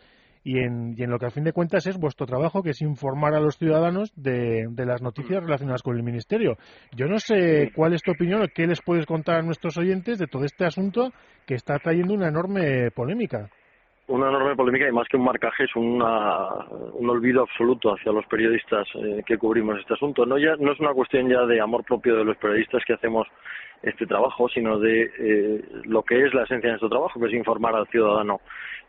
[0.50, 2.82] y en, y en lo que a fin de cuentas es vuestro trabajo, que es
[2.82, 6.58] informar a los ciudadanos de, de las noticias relacionadas con el Ministerio.
[6.96, 10.18] Yo no sé cuál es tu opinión o qué les puedes contar a nuestros oyentes
[10.18, 11.14] de todo este asunto
[11.46, 13.52] que está trayendo una enorme polémica
[14.10, 16.50] una enorme polémica y más que un marcaje es una,
[16.94, 20.26] un olvido absoluto hacia los periodistas eh, que cubrimos este asunto.
[20.26, 23.28] No ya no es una cuestión ya de amor propio de los periodistas que hacemos
[23.84, 27.34] este trabajo, sino de eh, lo que es la esencia de nuestro trabajo, que es
[27.34, 28.42] informar al ciudadano.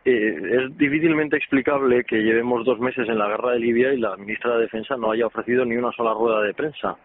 [0.03, 4.17] Eh, es difícilmente explicable que llevemos dos meses en la guerra de Libia y la
[4.17, 6.97] ministra de Defensa no haya ofrecido ni una sola rueda de prensa.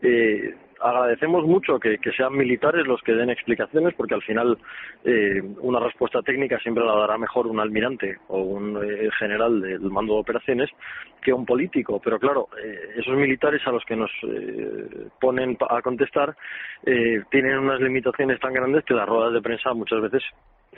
[0.00, 4.58] Eh, agradecemos mucho que, sean militares los que den explicaciones, porque al final
[5.04, 9.80] eh, una respuesta técnica siempre la dará mejor un almirante o un eh, general del
[9.80, 10.70] mando de operaciones
[11.22, 12.00] que un político.
[12.02, 14.10] Pero claro, eh, esos militares a los que nos
[15.20, 16.36] ponen a contestar
[17.30, 20.22] tienen unas limitaciones tan grandes que las ruedas de prensa muchas veces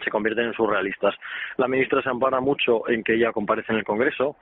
[0.03, 1.15] se convierten en surrealistas.
[1.57, 4.37] La ministra se ampara mucho en que ella comparece en el Congreso,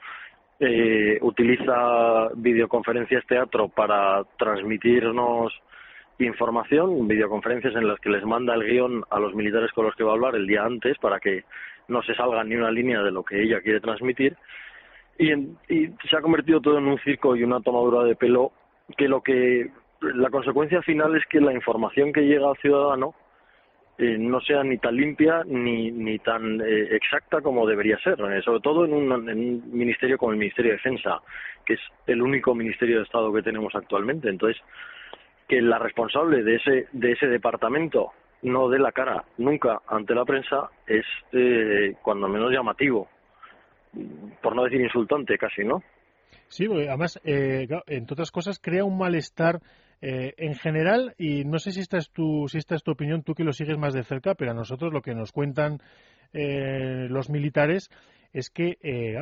[0.60, 5.52] eh, utiliza videoconferencias teatro para transmitirnos
[6.18, 10.02] información, videoconferencias en las que les manda el guion a los militares con los que
[10.02, 11.44] va a hablar el día antes para que
[11.86, 14.36] no se salga ni una línea de lo que ella quiere transmitir.
[15.16, 18.52] Y, y se ha convertido todo en un circo y una tomadura de pelo
[18.96, 23.14] que lo que la consecuencia final es que la información que llega al ciudadano
[23.98, 28.40] eh, no sea ni tan limpia ni, ni tan eh, exacta como debería ser, eh,
[28.42, 31.20] sobre todo en un, en un ministerio como el Ministerio de Defensa,
[31.66, 34.28] que es el único ministerio de Estado que tenemos actualmente.
[34.28, 34.62] Entonces,
[35.48, 40.24] que la responsable de ese, de ese departamento no dé la cara nunca ante la
[40.24, 41.04] prensa es
[42.02, 43.08] cuando menos llamativo,
[44.40, 45.82] por no decir insultante casi, ¿no?
[46.48, 49.60] Sí, además, eh, entre otras cosas, crea un malestar
[50.00, 53.22] eh, en general, y no sé si esta, es tu, si esta es tu opinión,
[53.22, 55.80] tú que lo sigues más de cerca, pero a nosotros lo que nos cuentan
[56.32, 57.90] eh, los militares
[58.32, 59.16] es que eh,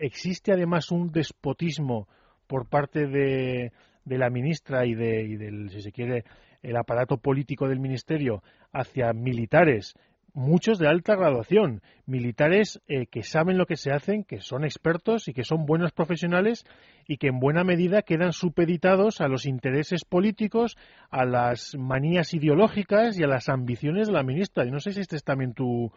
[0.00, 2.08] existe además un despotismo
[2.46, 3.72] por parte de,
[4.04, 6.24] de la ministra y, de, y del, si se quiere,
[6.62, 9.94] el aparato político del ministerio hacia militares
[10.36, 15.28] muchos de alta graduación, militares eh, que saben lo que se hacen, que son expertos
[15.28, 16.64] y que son buenos profesionales
[17.08, 20.76] y que en buena medida quedan supeditados a los intereses políticos,
[21.10, 24.66] a las manías ideológicas y a las ambiciones de la ministra.
[24.66, 25.90] Y no sé si esta es también tu,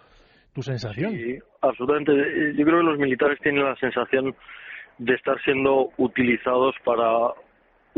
[0.53, 1.11] tu sensación.
[1.11, 2.13] Sí, absolutamente.
[2.55, 4.33] Yo creo que los militares tienen la sensación
[4.99, 7.33] de estar siendo utilizados para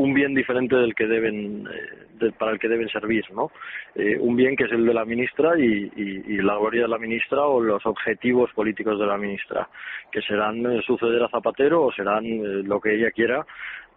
[0.01, 3.51] un bien diferente del que deben eh, para el que deben servir no
[3.95, 6.97] eh, un bien que es el de la ministra y, y, la gloria de la
[6.97, 9.67] ministra o los objetivos políticos de la ministra
[10.11, 12.23] que serán eh, suceder a Zapatero o serán
[12.67, 13.45] lo que ella quiera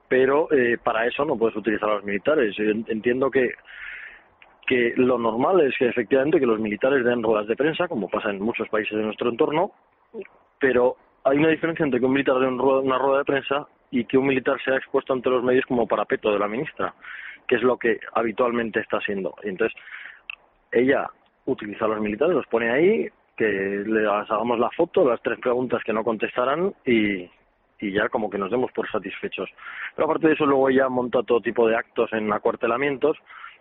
[0.06, 0.48] pero
[0.82, 2.54] para eso no puedes utilizar a los militares.
[2.58, 3.50] Entiendo que
[4.66, 8.30] que lo normal es que efectivamente que los militares den ruedas de prensa como pasa
[8.30, 9.72] en muchos países de nuestro entorno
[10.58, 14.18] pero hay una diferencia entre que un militar dé una rueda de prensa y que
[14.18, 16.92] un militar sea expuesto ante los medios como parapeto de la ministra,
[17.46, 19.34] que es lo que habitualmente está haciendo.
[19.44, 19.76] entonces,
[20.72, 21.08] ella
[21.46, 25.80] utiliza a los militares, los pone ahí, que le hagamos la foto, las tres preguntas
[25.84, 27.30] que no contestarán y,
[27.78, 29.48] y ya como que nos demos por satisfechos.
[29.94, 33.16] Pero aparte de eso, luego ella monta todo tipo de actos en acuartelamientos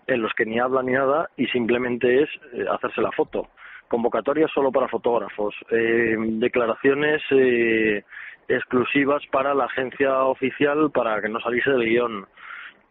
[0.07, 3.49] en los que ni habla ni nada y simplemente es eh, hacerse la foto.
[3.87, 8.03] Convocatorias solo para fotógrafos, eh, declaraciones eh,
[8.47, 12.27] exclusivas para la agencia oficial para que no saliese del guion.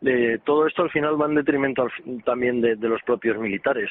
[0.05, 1.87] Eh, todo esto al final va en detrimento
[2.25, 3.91] también de, los propios militares,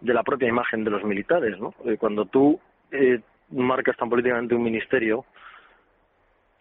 [0.00, 1.58] de la propia imagen de los militares.
[1.58, 1.74] ¿no?
[1.84, 2.58] Eh, cuando tú
[2.90, 5.24] eh, marcas tan políticamente un ministerio,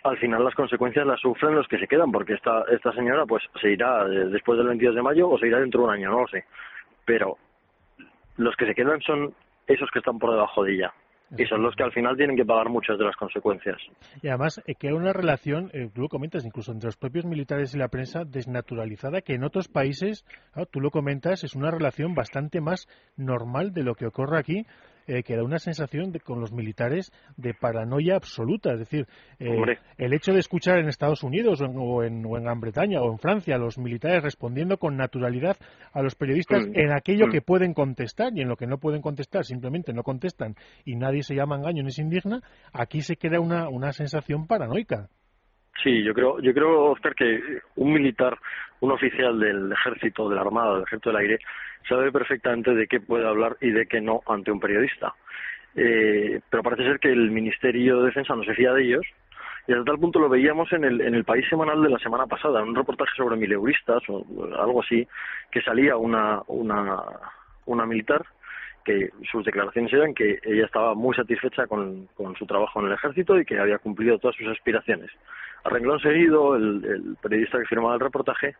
[0.03, 3.43] al final las consecuencias las sufren los que se quedan, porque esta, esta señora pues
[3.61, 6.21] se irá después del 22 de mayo o se irá dentro de un año, no
[6.21, 6.45] lo sé.
[7.05, 7.37] Pero
[8.35, 9.33] los que se quedan son
[9.65, 10.93] esos que están por debajo de ella
[11.37, 13.77] y son los que al final tienen que pagar muchas de las consecuencias.
[14.21, 17.25] Y además eh, que hay una relación, eh, tú lo comentas, incluso entre los propios
[17.25, 20.25] militares y la prensa, desnaturalizada, que en otros países,
[20.71, 24.65] tú lo comentas, es una relación bastante más normal de lo que ocurre aquí.
[25.07, 28.73] Eh, que da una sensación de, con los militares de paranoia absoluta.
[28.73, 29.07] Es decir,
[29.39, 31.65] eh, el hecho de escuchar en Estados Unidos o
[32.03, 35.57] en, o en, Gran Bretaña o en Francia a los militares respondiendo con naturalidad
[35.91, 36.71] a los periodistas mm.
[36.79, 37.31] en aquello mm.
[37.31, 41.23] que pueden contestar y en lo que no pueden contestar simplemente no contestan y nadie
[41.23, 42.41] se llama engaño ni se indigna,
[42.71, 45.09] aquí se crea una, una sensación paranoica.
[45.81, 47.41] Sí, yo creo, yo creo, Oscar, que
[47.75, 48.37] un militar,
[48.79, 51.39] un oficial del ejército, de la armada, del ejército del aire,
[51.87, 55.13] sabe perfectamente de qué puede hablar y de qué no ante un periodista.
[55.75, 59.05] Eh, pero parece ser que el Ministerio de Defensa no se fía de ellos
[59.67, 62.27] y hasta tal punto lo veíamos en el, en el país semanal de la semana
[62.27, 64.25] pasada, en un reportaje sobre mileuristas o
[64.59, 65.07] algo así,
[65.49, 67.01] que salía una, una,
[67.65, 68.25] una militar
[68.83, 72.93] que sus declaraciones eran que ella estaba muy satisfecha con, con su trabajo en el
[72.93, 75.09] ejército y que había cumplido todas sus aspiraciones.
[75.63, 78.55] A renglón seguido, el, periodista que firmaba el reportaje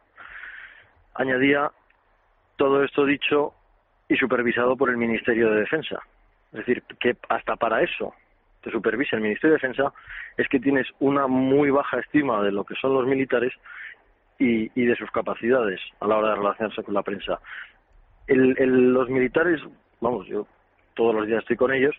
[1.15, 1.71] añadía
[2.55, 3.53] todo esto dicho
[4.07, 5.99] y supervisado por el Ministerio de Defensa.
[6.51, 8.13] Es decir, que hasta para eso
[8.61, 9.93] te supervisa el Ministerio de Defensa
[10.37, 13.53] es que tienes una muy baja estima de lo que son los militares
[14.39, 17.39] y, y de sus capacidades a la hora de relacionarse con la prensa.
[18.27, 19.61] El, el, los militares,
[19.99, 20.47] vamos, yo
[20.93, 21.95] todos los días estoy con ellos,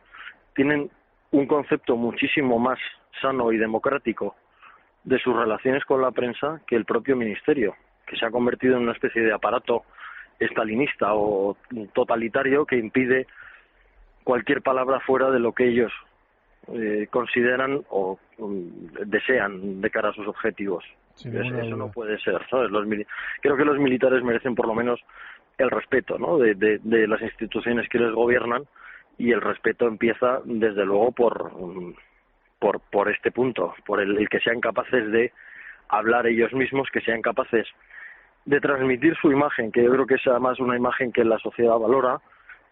[0.55, 0.90] tienen
[1.32, 2.78] un concepto muchísimo más
[3.20, 4.36] sano y democrático
[5.05, 7.74] de sus relaciones con la prensa que el propio ministerio,
[8.07, 9.84] que se ha convertido en una especie de aparato
[10.38, 11.57] estalinista o
[11.92, 13.26] totalitario que impide
[14.24, 15.92] cualquier palabra fuera de lo que ellos
[16.72, 20.84] eh, consideran o um, desean de cara a sus objetivos.
[21.16, 22.40] eso no puede ser.
[22.50, 22.86] Los,
[23.42, 25.00] creo que los militares merecen por lo menos
[25.59, 26.38] el respeto ¿no?
[26.38, 28.64] de, de las instituciones que les gobiernan
[29.18, 31.94] y el respeto empieza desde luego por um,
[32.64, 35.32] por, por este punto, por el, que sean capaces de
[35.90, 37.66] hablar ellos mismos, que sean capaces
[38.46, 41.78] de transmitir su imagen, que yo creo que es además una imagen que la sociedad
[41.78, 42.22] valora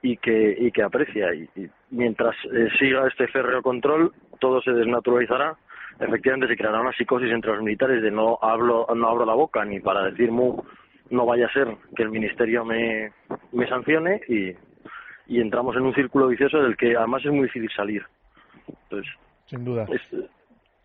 [0.01, 1.35] y que, y que aprecia.
[1.35, 1.47] Y,
[1.91, 5.57] mientras eh, siga este férreo control, todo se desnaturalizará.
[6.01, 9.63] Efectivamente, se creará una psicosis entre los militares de no hablo, no abro la boca
[9.67, 13.13] ni para decir no vaya a ser que el ministerio me,
[13.53, 14.53] me sancione y,
[15.27, 18.03] y entramos en un círculo vicioso del que además es muy difícil salir.
[18.85, 19.13] Entonces,
[19.53, 19.87] sin duda.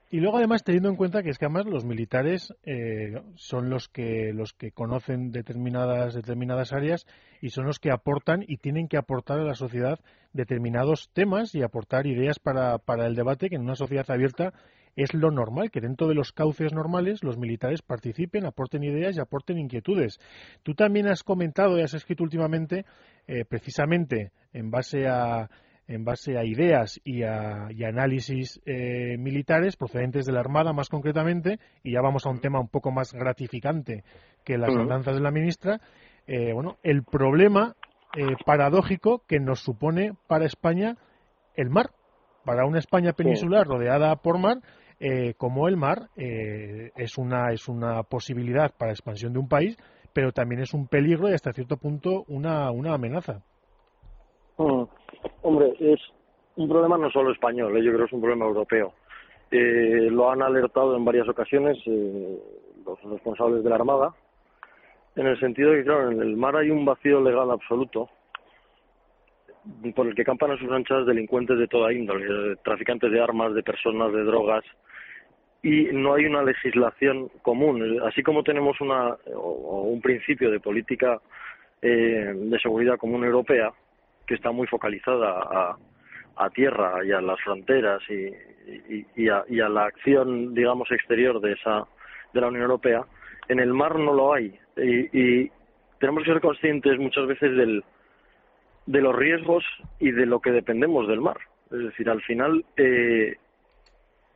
[0.09, 3.89] Y luego además teniendo en cuenta que es que además los militares eh, son los
[3.89, 7.05] que los que conocen determinadas determinadas áreas
[7.41, 9.99] y son los que aportan y tienen que aportar a la sociedad
[10.31, 14.53] determinados temas y aportar ideas para, para el debate que en una sociedad abierta
[14.95, 19.19] es lo normal, que dentro de los cauces normales los militares participen, aporten ideas y
[19.19, 20.19] aporten inquietudes.
[20.63, 22.85] Tú también has comentado y has escrito últimamente,
[23.27, 25.49] eh, precisamente en base a
[25.87, 31.59] en base a ideas y a, análisis eh, militares procedentes de la Armada más concretamente,
[31.83, 34.03] y ya vamos a un tema un poco más gratificante
[34.43, 35.79] que las andanzas de la ministra,
[36.27, 37.75] eh, bueno, el problema
[38.15, 40.97] eh, paradójico que nos supone para España
[41.55, 41.91] el mar,
[42.43, 44.57] para una España peninsular rodeada por mar,
[45.37, 49.77] como el mar es, una, es una posibilidad para la expansión de un país,
[50.11, 53.43] pero también es un peligro y hasta cierto punto una, una amenaza.
[54.57, 54.85] Mm.
[55.41, 55.99] Hombre, es
[56.57, 58.93] un problema no solo español, eh, yo creo que es un problema europeo.
[59.49, 62.37] Eh, lo han alertado en varias ocasiones eh,
[62.85, 64.13] los responsables de la Armada,
[65.15, 68.09] en el sentido de que, claro, en el mar hay un vacío legal absoluto
[69.95, 73.63] por el que campan a sus anchas delincuentes de toda índole, traficantes de armas, de
[73.63, 74.63] personas, de drogas,
[75.61, 77.99] y no hay una legislación común.
[78.05, 81.19] Así como tenemos una, o un principio de política
[81.81, 83.73] de seguridad común europea,
[84.27, 85.77] que está muy focalizada a,
[86.35, 88.31] a tierra y a las fronteras y,
[89.15, 91.87] y, a, y, a, la acción, digamos, exterior de esa
[92.33, 93.05] de la Unión Europea,
[93.47, 94.59] en el mar no lo hay.
[94.77, 95.49] Y,
[95.99, 97.83] tenemos que ser conscientes muchas veces del,
[98.85, 99.63] de los riesgos
[99.99, 101.37] y de lo que dependemos del mar.
[101.71, 103.35] Es decir, al final, eh,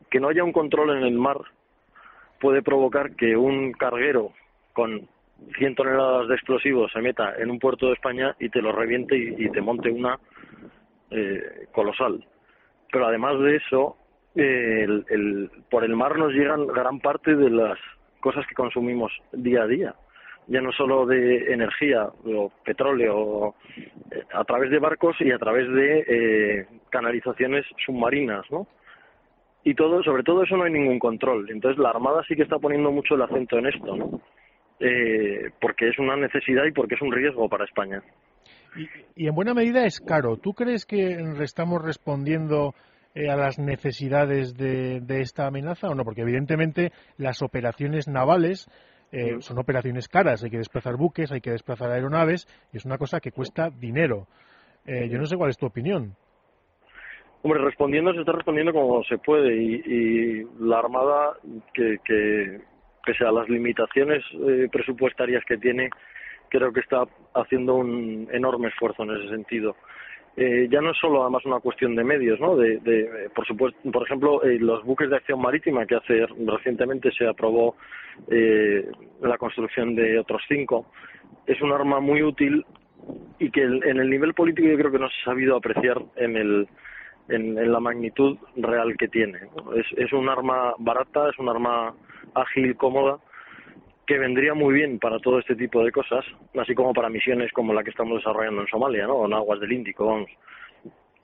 [0.10, 1.38] que no haya un control en el mar
[2.40, 4.34] puede provocar que un carguero
[4.74, 5.08] con
[5.58, 9.16] 100 toneladas de explosivos se meta en un puerto de España y te lo reviente
[9.18, 10.20] y, te monte una
[11.10, 12.24] eh, colosal.
[12.92, 13.98] Pero además de eso,
[14.36, 17.78] eh, el, por el mar nos llegan gran parte de las
[18.20, 19.96] cosas que consumimos día a día.
[20.48, 23.56] Ya no solo de energía o petróleo,
[24.12, 28.68] eh, a través de barcos y a través de canalizaciones submarinas, ¿no?
[29.64, 31.50] Y todo, sobre todo eso no hay ningún control.
[31.50, 34.22] Entonces la Armada sí que está poniendo mucho el acento en esto.
[34.82, 38.02] Eh, porque es una necesidad y porque es un riesgo para España.
[39.16, 40.38] Y, en buena medida es caro.
[40.38, 42.74] ¿Tú crees que estamos respondiendo
[43.14, 46.04] eh, a las necesidades de, esta amenaza o no?
[46.04, 48.70] Porque evidentemente las operaciones navales
[49.12, 50.44] eh, son operaciones caras.
[50.44, 54.28] Hay que desplazar buques, hay que desplazar aeronaves y es una cosa que cuesta dinero.
[54.86, 56.16] Eh, yo no sé cuál es tu opinión.
[57.44, 61.34] Hombre, respondiendo se está respondiendo como se puede y, la Armada,
[61.74, 62.62] que, que
[63.06, 65.90] pese a las limitaciones eh, presupuestarias que tiene,
[66.50, 69.76] creo que está haciendo un enorme esfuerzo en ese sentido.
[70.38, 72.56] Eh, ya no es solo además una cuestión de medios, ¿no?
[72.56, 77.12] De, de por supuesto, por ejemplo, eh, los buques de acción marítima que hace recientemente
[77.12, 77.76] se aprobó
[78.30, 78.90] eh,
[79.22, 80.86] la construcción de otros cinco
[81.46, 82.66] es un arma muy útil
[83.40, 86.38] y que en el nivel político yo creo que no se ha sabido apreciar en
[86.38, 86.68] el
[87.32, 89.40] en, la magnitud real que tiene.
[89.76, 91.94] Es, es un arma barata, es un arma
[92.34, 93.20] ágil, cómoda
[94.12, 96.26] que vendría muy bien para todo este tipo de cosas,
[96.60, 99.26] así como para misiones como la que estamos desarrollando en Somalia, ¿no?
[99.26, 100.26] En aguas del Índico.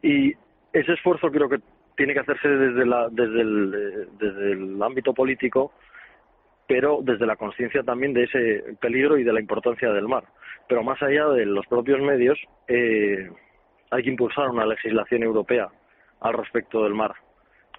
[0.01, 0.33] Y
[0.71, 1.59] ese esfuerzo creo que
[1.97, 5.73] tiene que hacerse desde, la, desde, el, desde el ámbito político,
[6.65, 10.23] pero desde la conciencia también de ese peligro y de la importancia del mar.
[10.69, 12.39] Pero más allá de los propios medios,
[12.69, 13.29] eh,
[13.89, 15.67] hay que impulsar una legislación europea
[16.21, 17.13] al respecto del mar.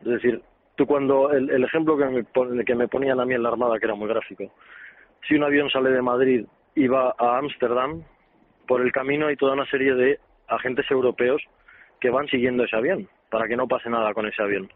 [0.01, 0.43] Es decir,
[0.77, 3.79] tú cuando el, el ejemplo que me, que me ponían a mí en la Armada,
[3.79, 4.53] que era muy gráfico,
[5.27, 8.03] si un avión sale de Madrid y va a Ámsterdam,
[8.67, 11.43] por el camino hay toda una serie de agentes europeos
[12.01, 14.71] que van siguiendo ese avión para que no pase nada con ese avión.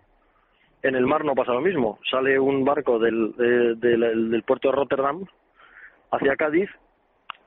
[0.82, 1.98] En el mar no pasa lo mismo.
[2.10, 5.24] Sale un barco del, del, puerto de Rotterdam
[6.10, 6.68] hacia Cádiz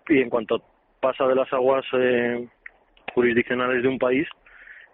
[0.08, 0.62] y en cuanto
[1.02, 2.48] pasa de las aguas eh,
[3.14, 4.28] jurisdiccionales de un país,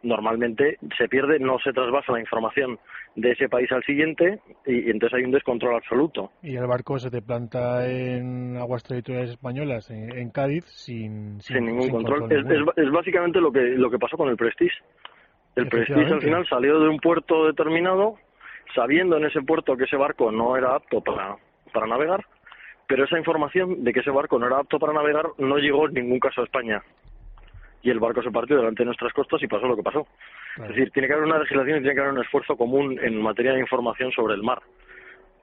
[0.04, 2.80] normalmente se pierde, no se trasvasa la información
[3.16, 6.32] de ese país al siguiente y, entonces hay un descontrol absoluto.
[6.42, 11.90] Y el barco se te planta en aguas territoriales españolas, en, Cádiz, sin, sin, ningún
[11.90, 12.32] control.
[12.32, 14.78] es, básicamente lo que, lo que pasó con el Prestige.
[15.56, 18.16] El Prestige al final salió de un puerto determinado,
[18.74, 21.36] sabiendo en ese puerto que ese barco no era apto para,
[21.74, 22.26] para navegar,
[22.88, 25.96] pero esa información de que ese barco no era apto para navegar no llegó en
[25.96, 26.82] ningún caso a España
[27.84, 30.06] y el barco se partió delante de nuestras costas y pasó lo que pasó.
[30.58, 33.22] Es decir, tiene que haber una legislación y tiene que haber un esfuerzo común en
[33.22, 34.62] materia de información sobre el mar.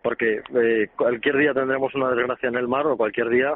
[0.03, 3.55] Porque eh, cualquier día tendremos una desgracia en el mar o cualquier día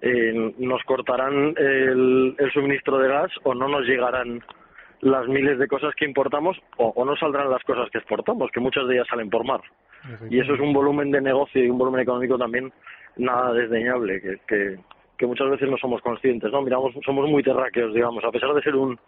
[0.00, 4.42] eh, nos cortarán el, suministro de gas o no nos llegarán
[5.00, 8.86] las miles de cosas que importamos o, no saldrán las cosas que exportamos, que muchas
[8.88, 9.60] de ellas salen por mar.
[10.28, 12.72] Y eso es un volumen de negocio y un volumen económico también
[13.16, 14.78] nada desdeñable, que, que,
[15.16, 16.62] que muchas veces no somos conscientes, ¿no?
[16.62, 18.98] Miramos, somos muy terráqueos, digamos, a pesar de ser un,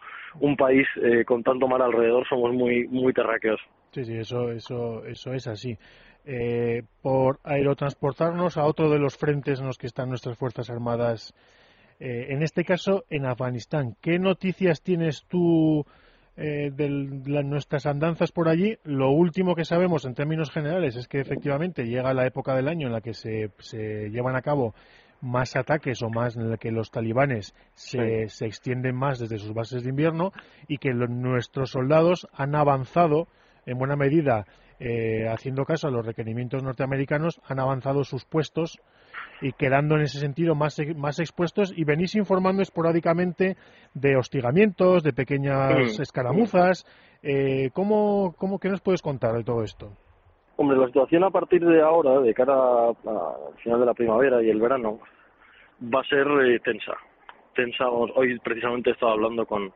[0.40, 3.60] un país eh, con tanto mar alrededor, somos muy, muy terráqueos.
[3.92, 5.76] Sí, sí, eso, eso, eso es así.
[6.24, 11.34] Eh, por aerotransportarnos a otro de los frentes en los que están nuestras Fuerzas Armadas,
[12.00, 13.96] eh, en este caso en Afganistán.
[14.00, 15.84] ¿Qué noticias tienes tú
[16.36, 16.88] de
[17.44, 18.76] nuestras andanzas por allí?
[18.82, 22.88] Lo último que sabemos en términos generales es que efectivamente llega la época del año
[22.88, 24.74] en la que se, se llevan a cabo
[25.24, 29.54] más ataques o más en el que los talibanes se, se extienden más desde sus
[29.54, 30.32] bases de invierno
[30.68, 33.26] y que nuestros soldados han avanzado
[33.66, 34.46] en buena medida
[34.80, 38.80] eh, haciendo caso a los requerimientos norteamericanos han avanzado sus puestos
[39.40, 43.56] y quedando en ese sentido más, más expuestos y venís informando esporádicamente
[43.94, 46.86] de hostigamientos, de pequeñas escaramuzas.
[47.22, 49.90] Eh, ¿cómo, cómo, ¿Qué nos puedes contar de todo esto?
[50.56, 54.50] Hombre, la situación a partir de ahora, de cara al final de la primavera y
[54.50, 55.00] el verano,
[55.82, 56.96] va a ser eh, tensa.
[57.54, 59.72] Tensa, hoy precisamente he estado hablando con,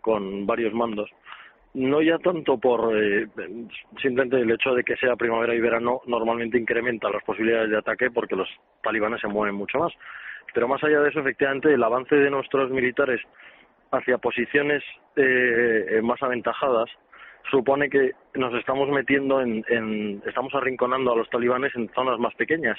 [0.00, 1.10] con varios mandos.
[1.74, 3.28] No ya tanto por eh,
[4.00, 8.10] simplemente el hecho de que sea primavera y verano normalmente incrementa las posibilidades de ataque
[8.10, 8.48] porque los
[8.82, 9.92] talibanes se mueven mucho más.
[10.52, 13.20] Pero más allá de eso, efectivamente, el avance de nuestros militares
[13.92, 14.82] hacia posiciones
[15.16, 16.90] eh, más aventajadas
[17.50, 22.34] supone que nos estamos metiendo en, en, estamos arrinconando a los talibanes en zonas más
[22.34, 22.78] pequeñas,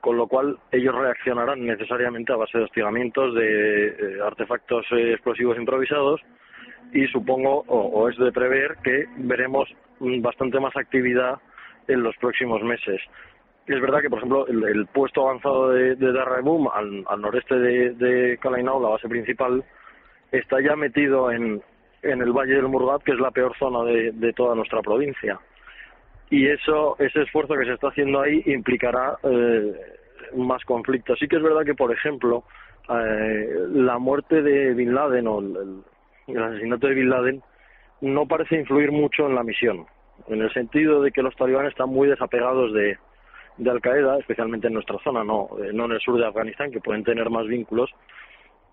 [0.00, 5.58] con lo cual ellos reaccionarán necesariamente a base de hostigamientos, de eh, artefactos eh, explosivos
[5.58, 6.20] improvisados
[6.92, 9.68] y supongo, o, es de prever, que veremos
[10.00, 11.38] bastante más actividad
[11.86, 13.00] en los próximos meses.
[13.66, 18.82] Es verdad que, por ejemplo, el, puesto avanzado de, de al, noreste de, de Kalainau,
[18.82, 19.62] la base principal,
[20.32, 21.62] está ya metido en,
[22.02, 25.38] en el Valle del Murgat, que es la peor zona de, de toda nuestra provincia.
[26.30, 29.74] Y eso, ese esfuerzo que se está haciendo ahí implicará eh,
[30.36, 31.18] más conflictos.
[31.18, 32.44] Sí que es verdad que, por ejemplo,
[32.88, 35.82] eh, la muerte de Bin Laden o el,
[36.36, 37.42] asesinato de Bin Laden
[38.00, 39.86] no parece influir mucho en la misión,
[40.28, 42.96] en el sentido de que los talibanes están muy desapegados de,
[43.58, 46.70] de Al Qaeda, especialmente en nuestra zona, no, eh, no en el sur de Afganistán,
[46.70, 47.90] que pueden tener más vínculos,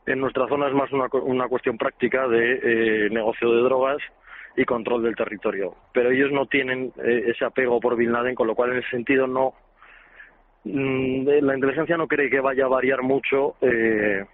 [0.05, 3.97] en nuestra zona es más una, una cuestión práctica de eh, negocio de drogas
[4.57, 5.75] y control del territorio.
[5.93, 8.89] Pero ellos no tienen eh, ese apego por Bin Laden, con lo cual en ese
[8.89, 9.53] sentido no.
[10.63, 14.25] Mm, la inteligencia no cree que vaya a variar mucho eh,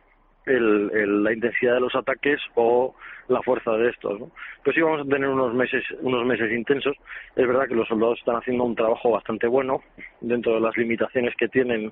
[0.46, 2.96] el, la intensidad de los ataques o
[3.28, 4.18] la fuerza de estos.
[4.18, 4.32] ¿no?
[4.64, 6.96] Pues sí vamos a tener unos meses, unos meses intensos.
[7.36, 9.84] Es verdad que los soldados están haciendo un trabajo bastante bueno
[10.22, 11.92] dentro de las limitaciones que tienen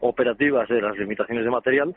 [0.00, 1.96] operativas, de las limitaciones de material,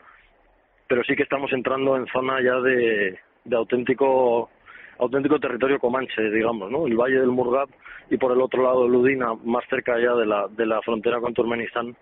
[0.88, 3.18] pero sí que estamos entrando en zona ya de
[3.52, 4.50] auténtico
[4.98, 6.86] auténtico territorio comanche, digamos, ¿no?
[6.86, 7.68] El Valle del Murgab
[8.10, 11.34] y por el otro lado Ludina, más cerca ya de la, de la frontera con
[11.34, 11.96] Turkmenistán,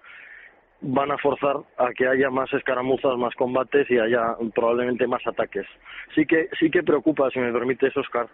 [0.82, 5.66] van a forzar a que haya más escaramuzas, más combates y haya probablemente más ataques.
[6.14, 8.26] Sí que sí que preocupa, si me permites, Oscar.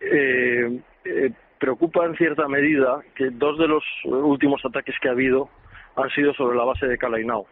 [0.00, 5.48] Eh, eh, preocupa en cierta medida que dos de los últimos ataques que ha habido
[5.96, 7.46] han sido sobre la base de Kalainau.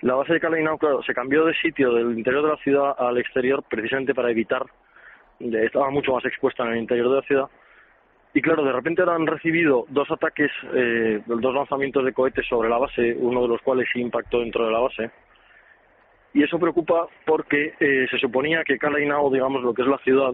[0.00, 3.18] La base de Kalainau, claro, se cambió de sitio del interior de la ciudad al
[3.18, 4.64] exterior precisamente para evitar,
[5.64, 7.48] estaba mucho más expuesta en el interior de la ciudad,
[8.34, 12.78] y claro, de repente han recibido dos ataques, eh, dos lanzamientos de cohetes sobre la
[12.78, 15.10] base, uno de los cuales impactó dentro de la base.
[16.32, 20.32] Y eso preocupa porque eh, se suponía que Kalainao, digamos lo que es la ciudad,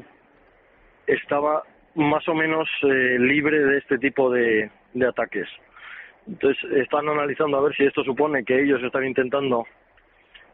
[1.08, 1.64] estaba
[1.96, 5.48] más o menos eh, libre de este tipo de, de ataques.
[6.28, 9.66] Entonces están analizando a ver si esto supone que ellos están intentando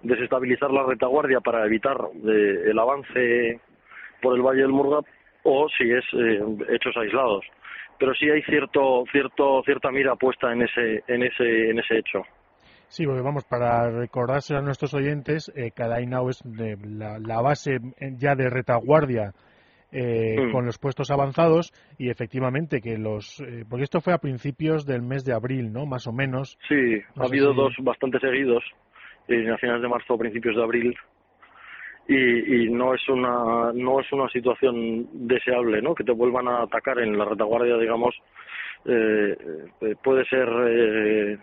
[0.00, 3.60] desestabilizar la retaguardia para evitar eh, el avance
[4.24, 5.04] por el Valle del Murgab
[5.44, 7.44] o si es eh, hechos aislados.
[7.98, 12.22] Pero sí hay cierto, cierto, cierta mira puesta en ese, en ese, en ese hecho.
[12.88, 17.78] Sí, porque vamos, para recordarse a nuestros oyentes, eh, Cadainao es de la, base
[18.18, 19.32] ya de retaguardia
[19.92, 20.52] eh, mm.
[20.52, 23.40] con los puestos avanzados y efectivamente que los...
[23.40, 25.86] Eh, porque esto fue a principios del mes de abril, ¿no?
[25.86, 26.58] Más o menos.
[26.68, 28.64] Sí, ha habido dos bastante seguidos,
[29.28, 30.94] a finales de marzo o principios de abril,
[32.06, 36.62] y, y, no es una no es una situación deseable no que te vuelvan a
[36.62, 38.14] atacar en la retaguardia digamos
[38.84, 39.36] eh,
[39.80, 41.38] eh puede ser eh,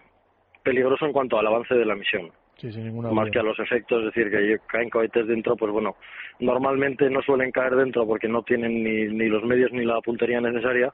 [0.64, 2.32] peligroso en cuanto al avance de la misión.
[2.57, 5.72] Sí, sin ninguna más que a los efectos es decir que caen cohetes dentro pues
[5.72, 5.95] bueno
[6.39, 10.39] normalmente no suelen caer dentro porque no tienen ni, ni los medios ni la puntería
[10.39, 10.93] necesaria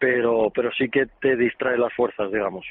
[0.00, 2.66] pero pero sí que te distrae las fuerzas digamos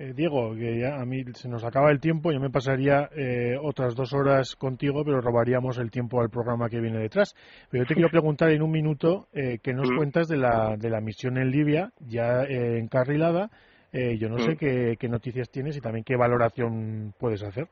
[0.00, 3.58] eh, Diego, que ya a mí se nos acaba el tiempo, yo me pasaría eh,
[3.60, 7.34] otras dos horas contigo, pero robaríamos el tiempo al programa que viene detrás.
[7.70, 9.96] Pero yo te quiero preguntar en un minuto eh, qué nos mm.
[9.96, 13.50] cuentas de la, de la misión en Libia, ya encarrilada.
[13.92, 14.56] yo no sé mm.
[14.56, 17.68] qué, qué noticias tienes y también qué valoración puedes hacer.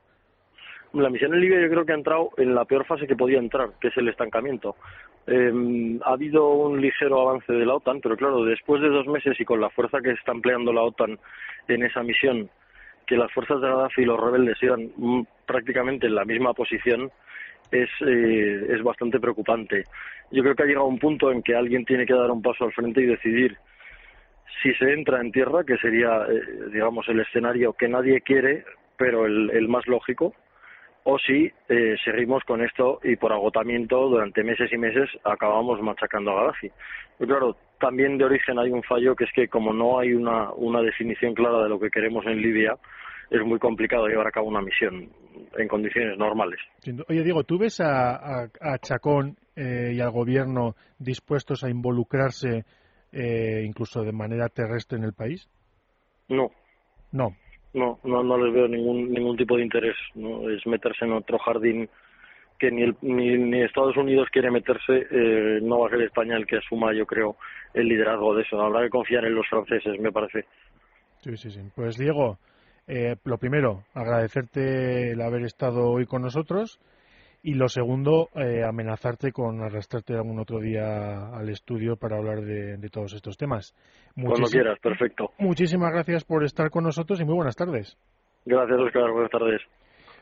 [0.93, 3.37] La misión en Libia yo creo que ha entrado en la peor fase que podía
[3.37, 4.75] entrar, que es el estancamiento.
[5.27, 9.39] Eh, ha habido un ligero avance de la OTAN, pero claro, después de dos meses
[9.39, 11.19] y con la fuerza que está empleando la OTAN
[11.67, 12.49] en esa misión,
[13.05, 17.11] que las fuerzas de Gaddafi y los rebeldes sigan mm, prácticamente en la misma posición,
[17.71, 19.83] es, eh, es bastante preocupante.
[20.31, 22.65] Yo creo que ha llegado un punto en que alguien tiene que dar un paso
[22.65, 23.55] al frente y decidir
[24.63, 26.41] si se entra en tierra, que sería, eh,
[26.73, 28.63] digamos, el escenario que nadie quiere,
[28.97, 30.33] pero el más lógico,
[31.09, 36.31] o si eh, seguimos con esto y por agotamiento durante meses y meses acabamos machacando
[36.31, 36.71] a Gaddafi.
[37.17, 40.51] Pero claro, también de origen hay un fallo que es que como no hay una,
[40.53, 42.77] una definición clara de lo que queremos en Libia,
[43.31, 45.09] es muy complicado llevar a cabo una misión
[45.57, 46.59] en condiciones normales.
[47.07, 52.65] Oye, Diego, ¿tú ves a, a, Chacón eh, y al gobierno dispuestos a involucrarse
[53.11, 55.49] eh, incluso de manera terrestre en el país?
[56.27, 56.51] No.
[57.11, 57.35] No.
[57.73, 59.95] No, no, no les veo ningún ningún tipo de interés.
[60.15, 61.89] No es meterse en otro jardín
[62.57, 65.07] que ni, el, ni, Estados Unidos quiere meterse.
[65.11, 67.37] Eh, no va a ser España el que asuma, yo creo,
[67.73, 68.59] el liderazgo de eso.
[68.61, 70.45] Habrá que confiar en los franceses, me parece.
[71.17, 71.61] Sí, sí, sí.
[71.75, 72.37] Pues Diego,
[72.87, 76.79] eh, lo primero, agradecerte el haber estado hoy con nosotros.
[77.41, 82.89] Y lo segundo, eh, amenazarte con arrastrarte algún otro día al estudio para hablar de,
[82.89, 83.73] todos estos temas.
[84.13, 85.31] Cuando quieras, perfecto.
[85.37, 87.97] Muchísimas gracias por estar con nosotros y muy buenas tardes.
[88.45, 89.11] Gracias, Oscar.
[89.11, 89.61] Buenas tardes.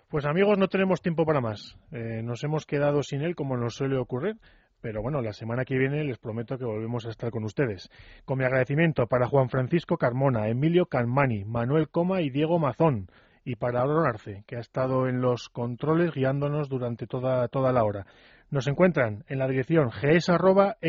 [0.10, 1.76] Pues amigos, no tenemos tiempo para más.
[1.92, 4.36] Eh, nos hemos quedado sin él, como nos suele ocurrir.
[4.80, 7.90] Pero bueno, la semana que viene les prometo que volvemos a estar con ustedes.
[8.26, 13.08] Con mi agradecimiento para Juan Francisco Carmona, Emilio Calmani, Manuel Coma y Diego Mazón
[13.48, 18.06] y para Arce, que ha estado en los controles guiándonos durante toda, toda la hora.
[18.52, 20.82] Nos encuentran en la dirección gs.esradio.fm.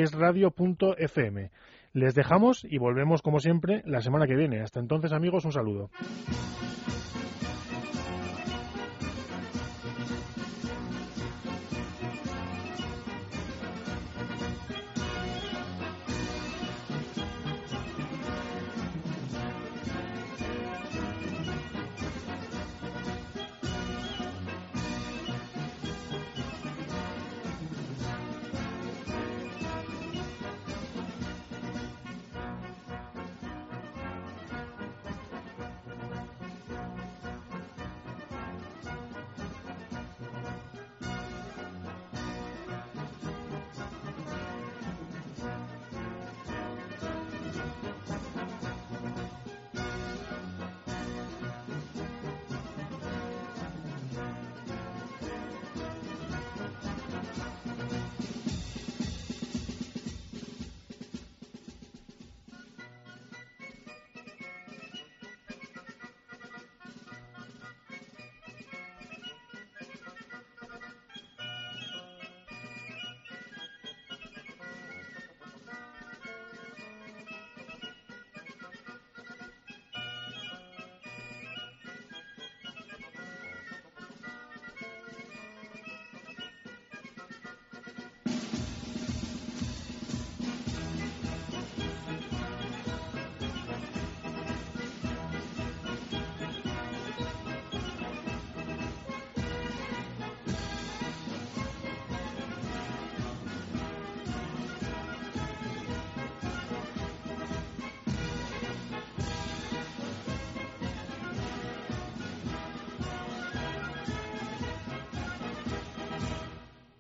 [1.92, 4.60] Les dejamos y volvemos como siempre la semana que viene.
[4.60, 5.90] Hasta entonces, amigos, un saludo.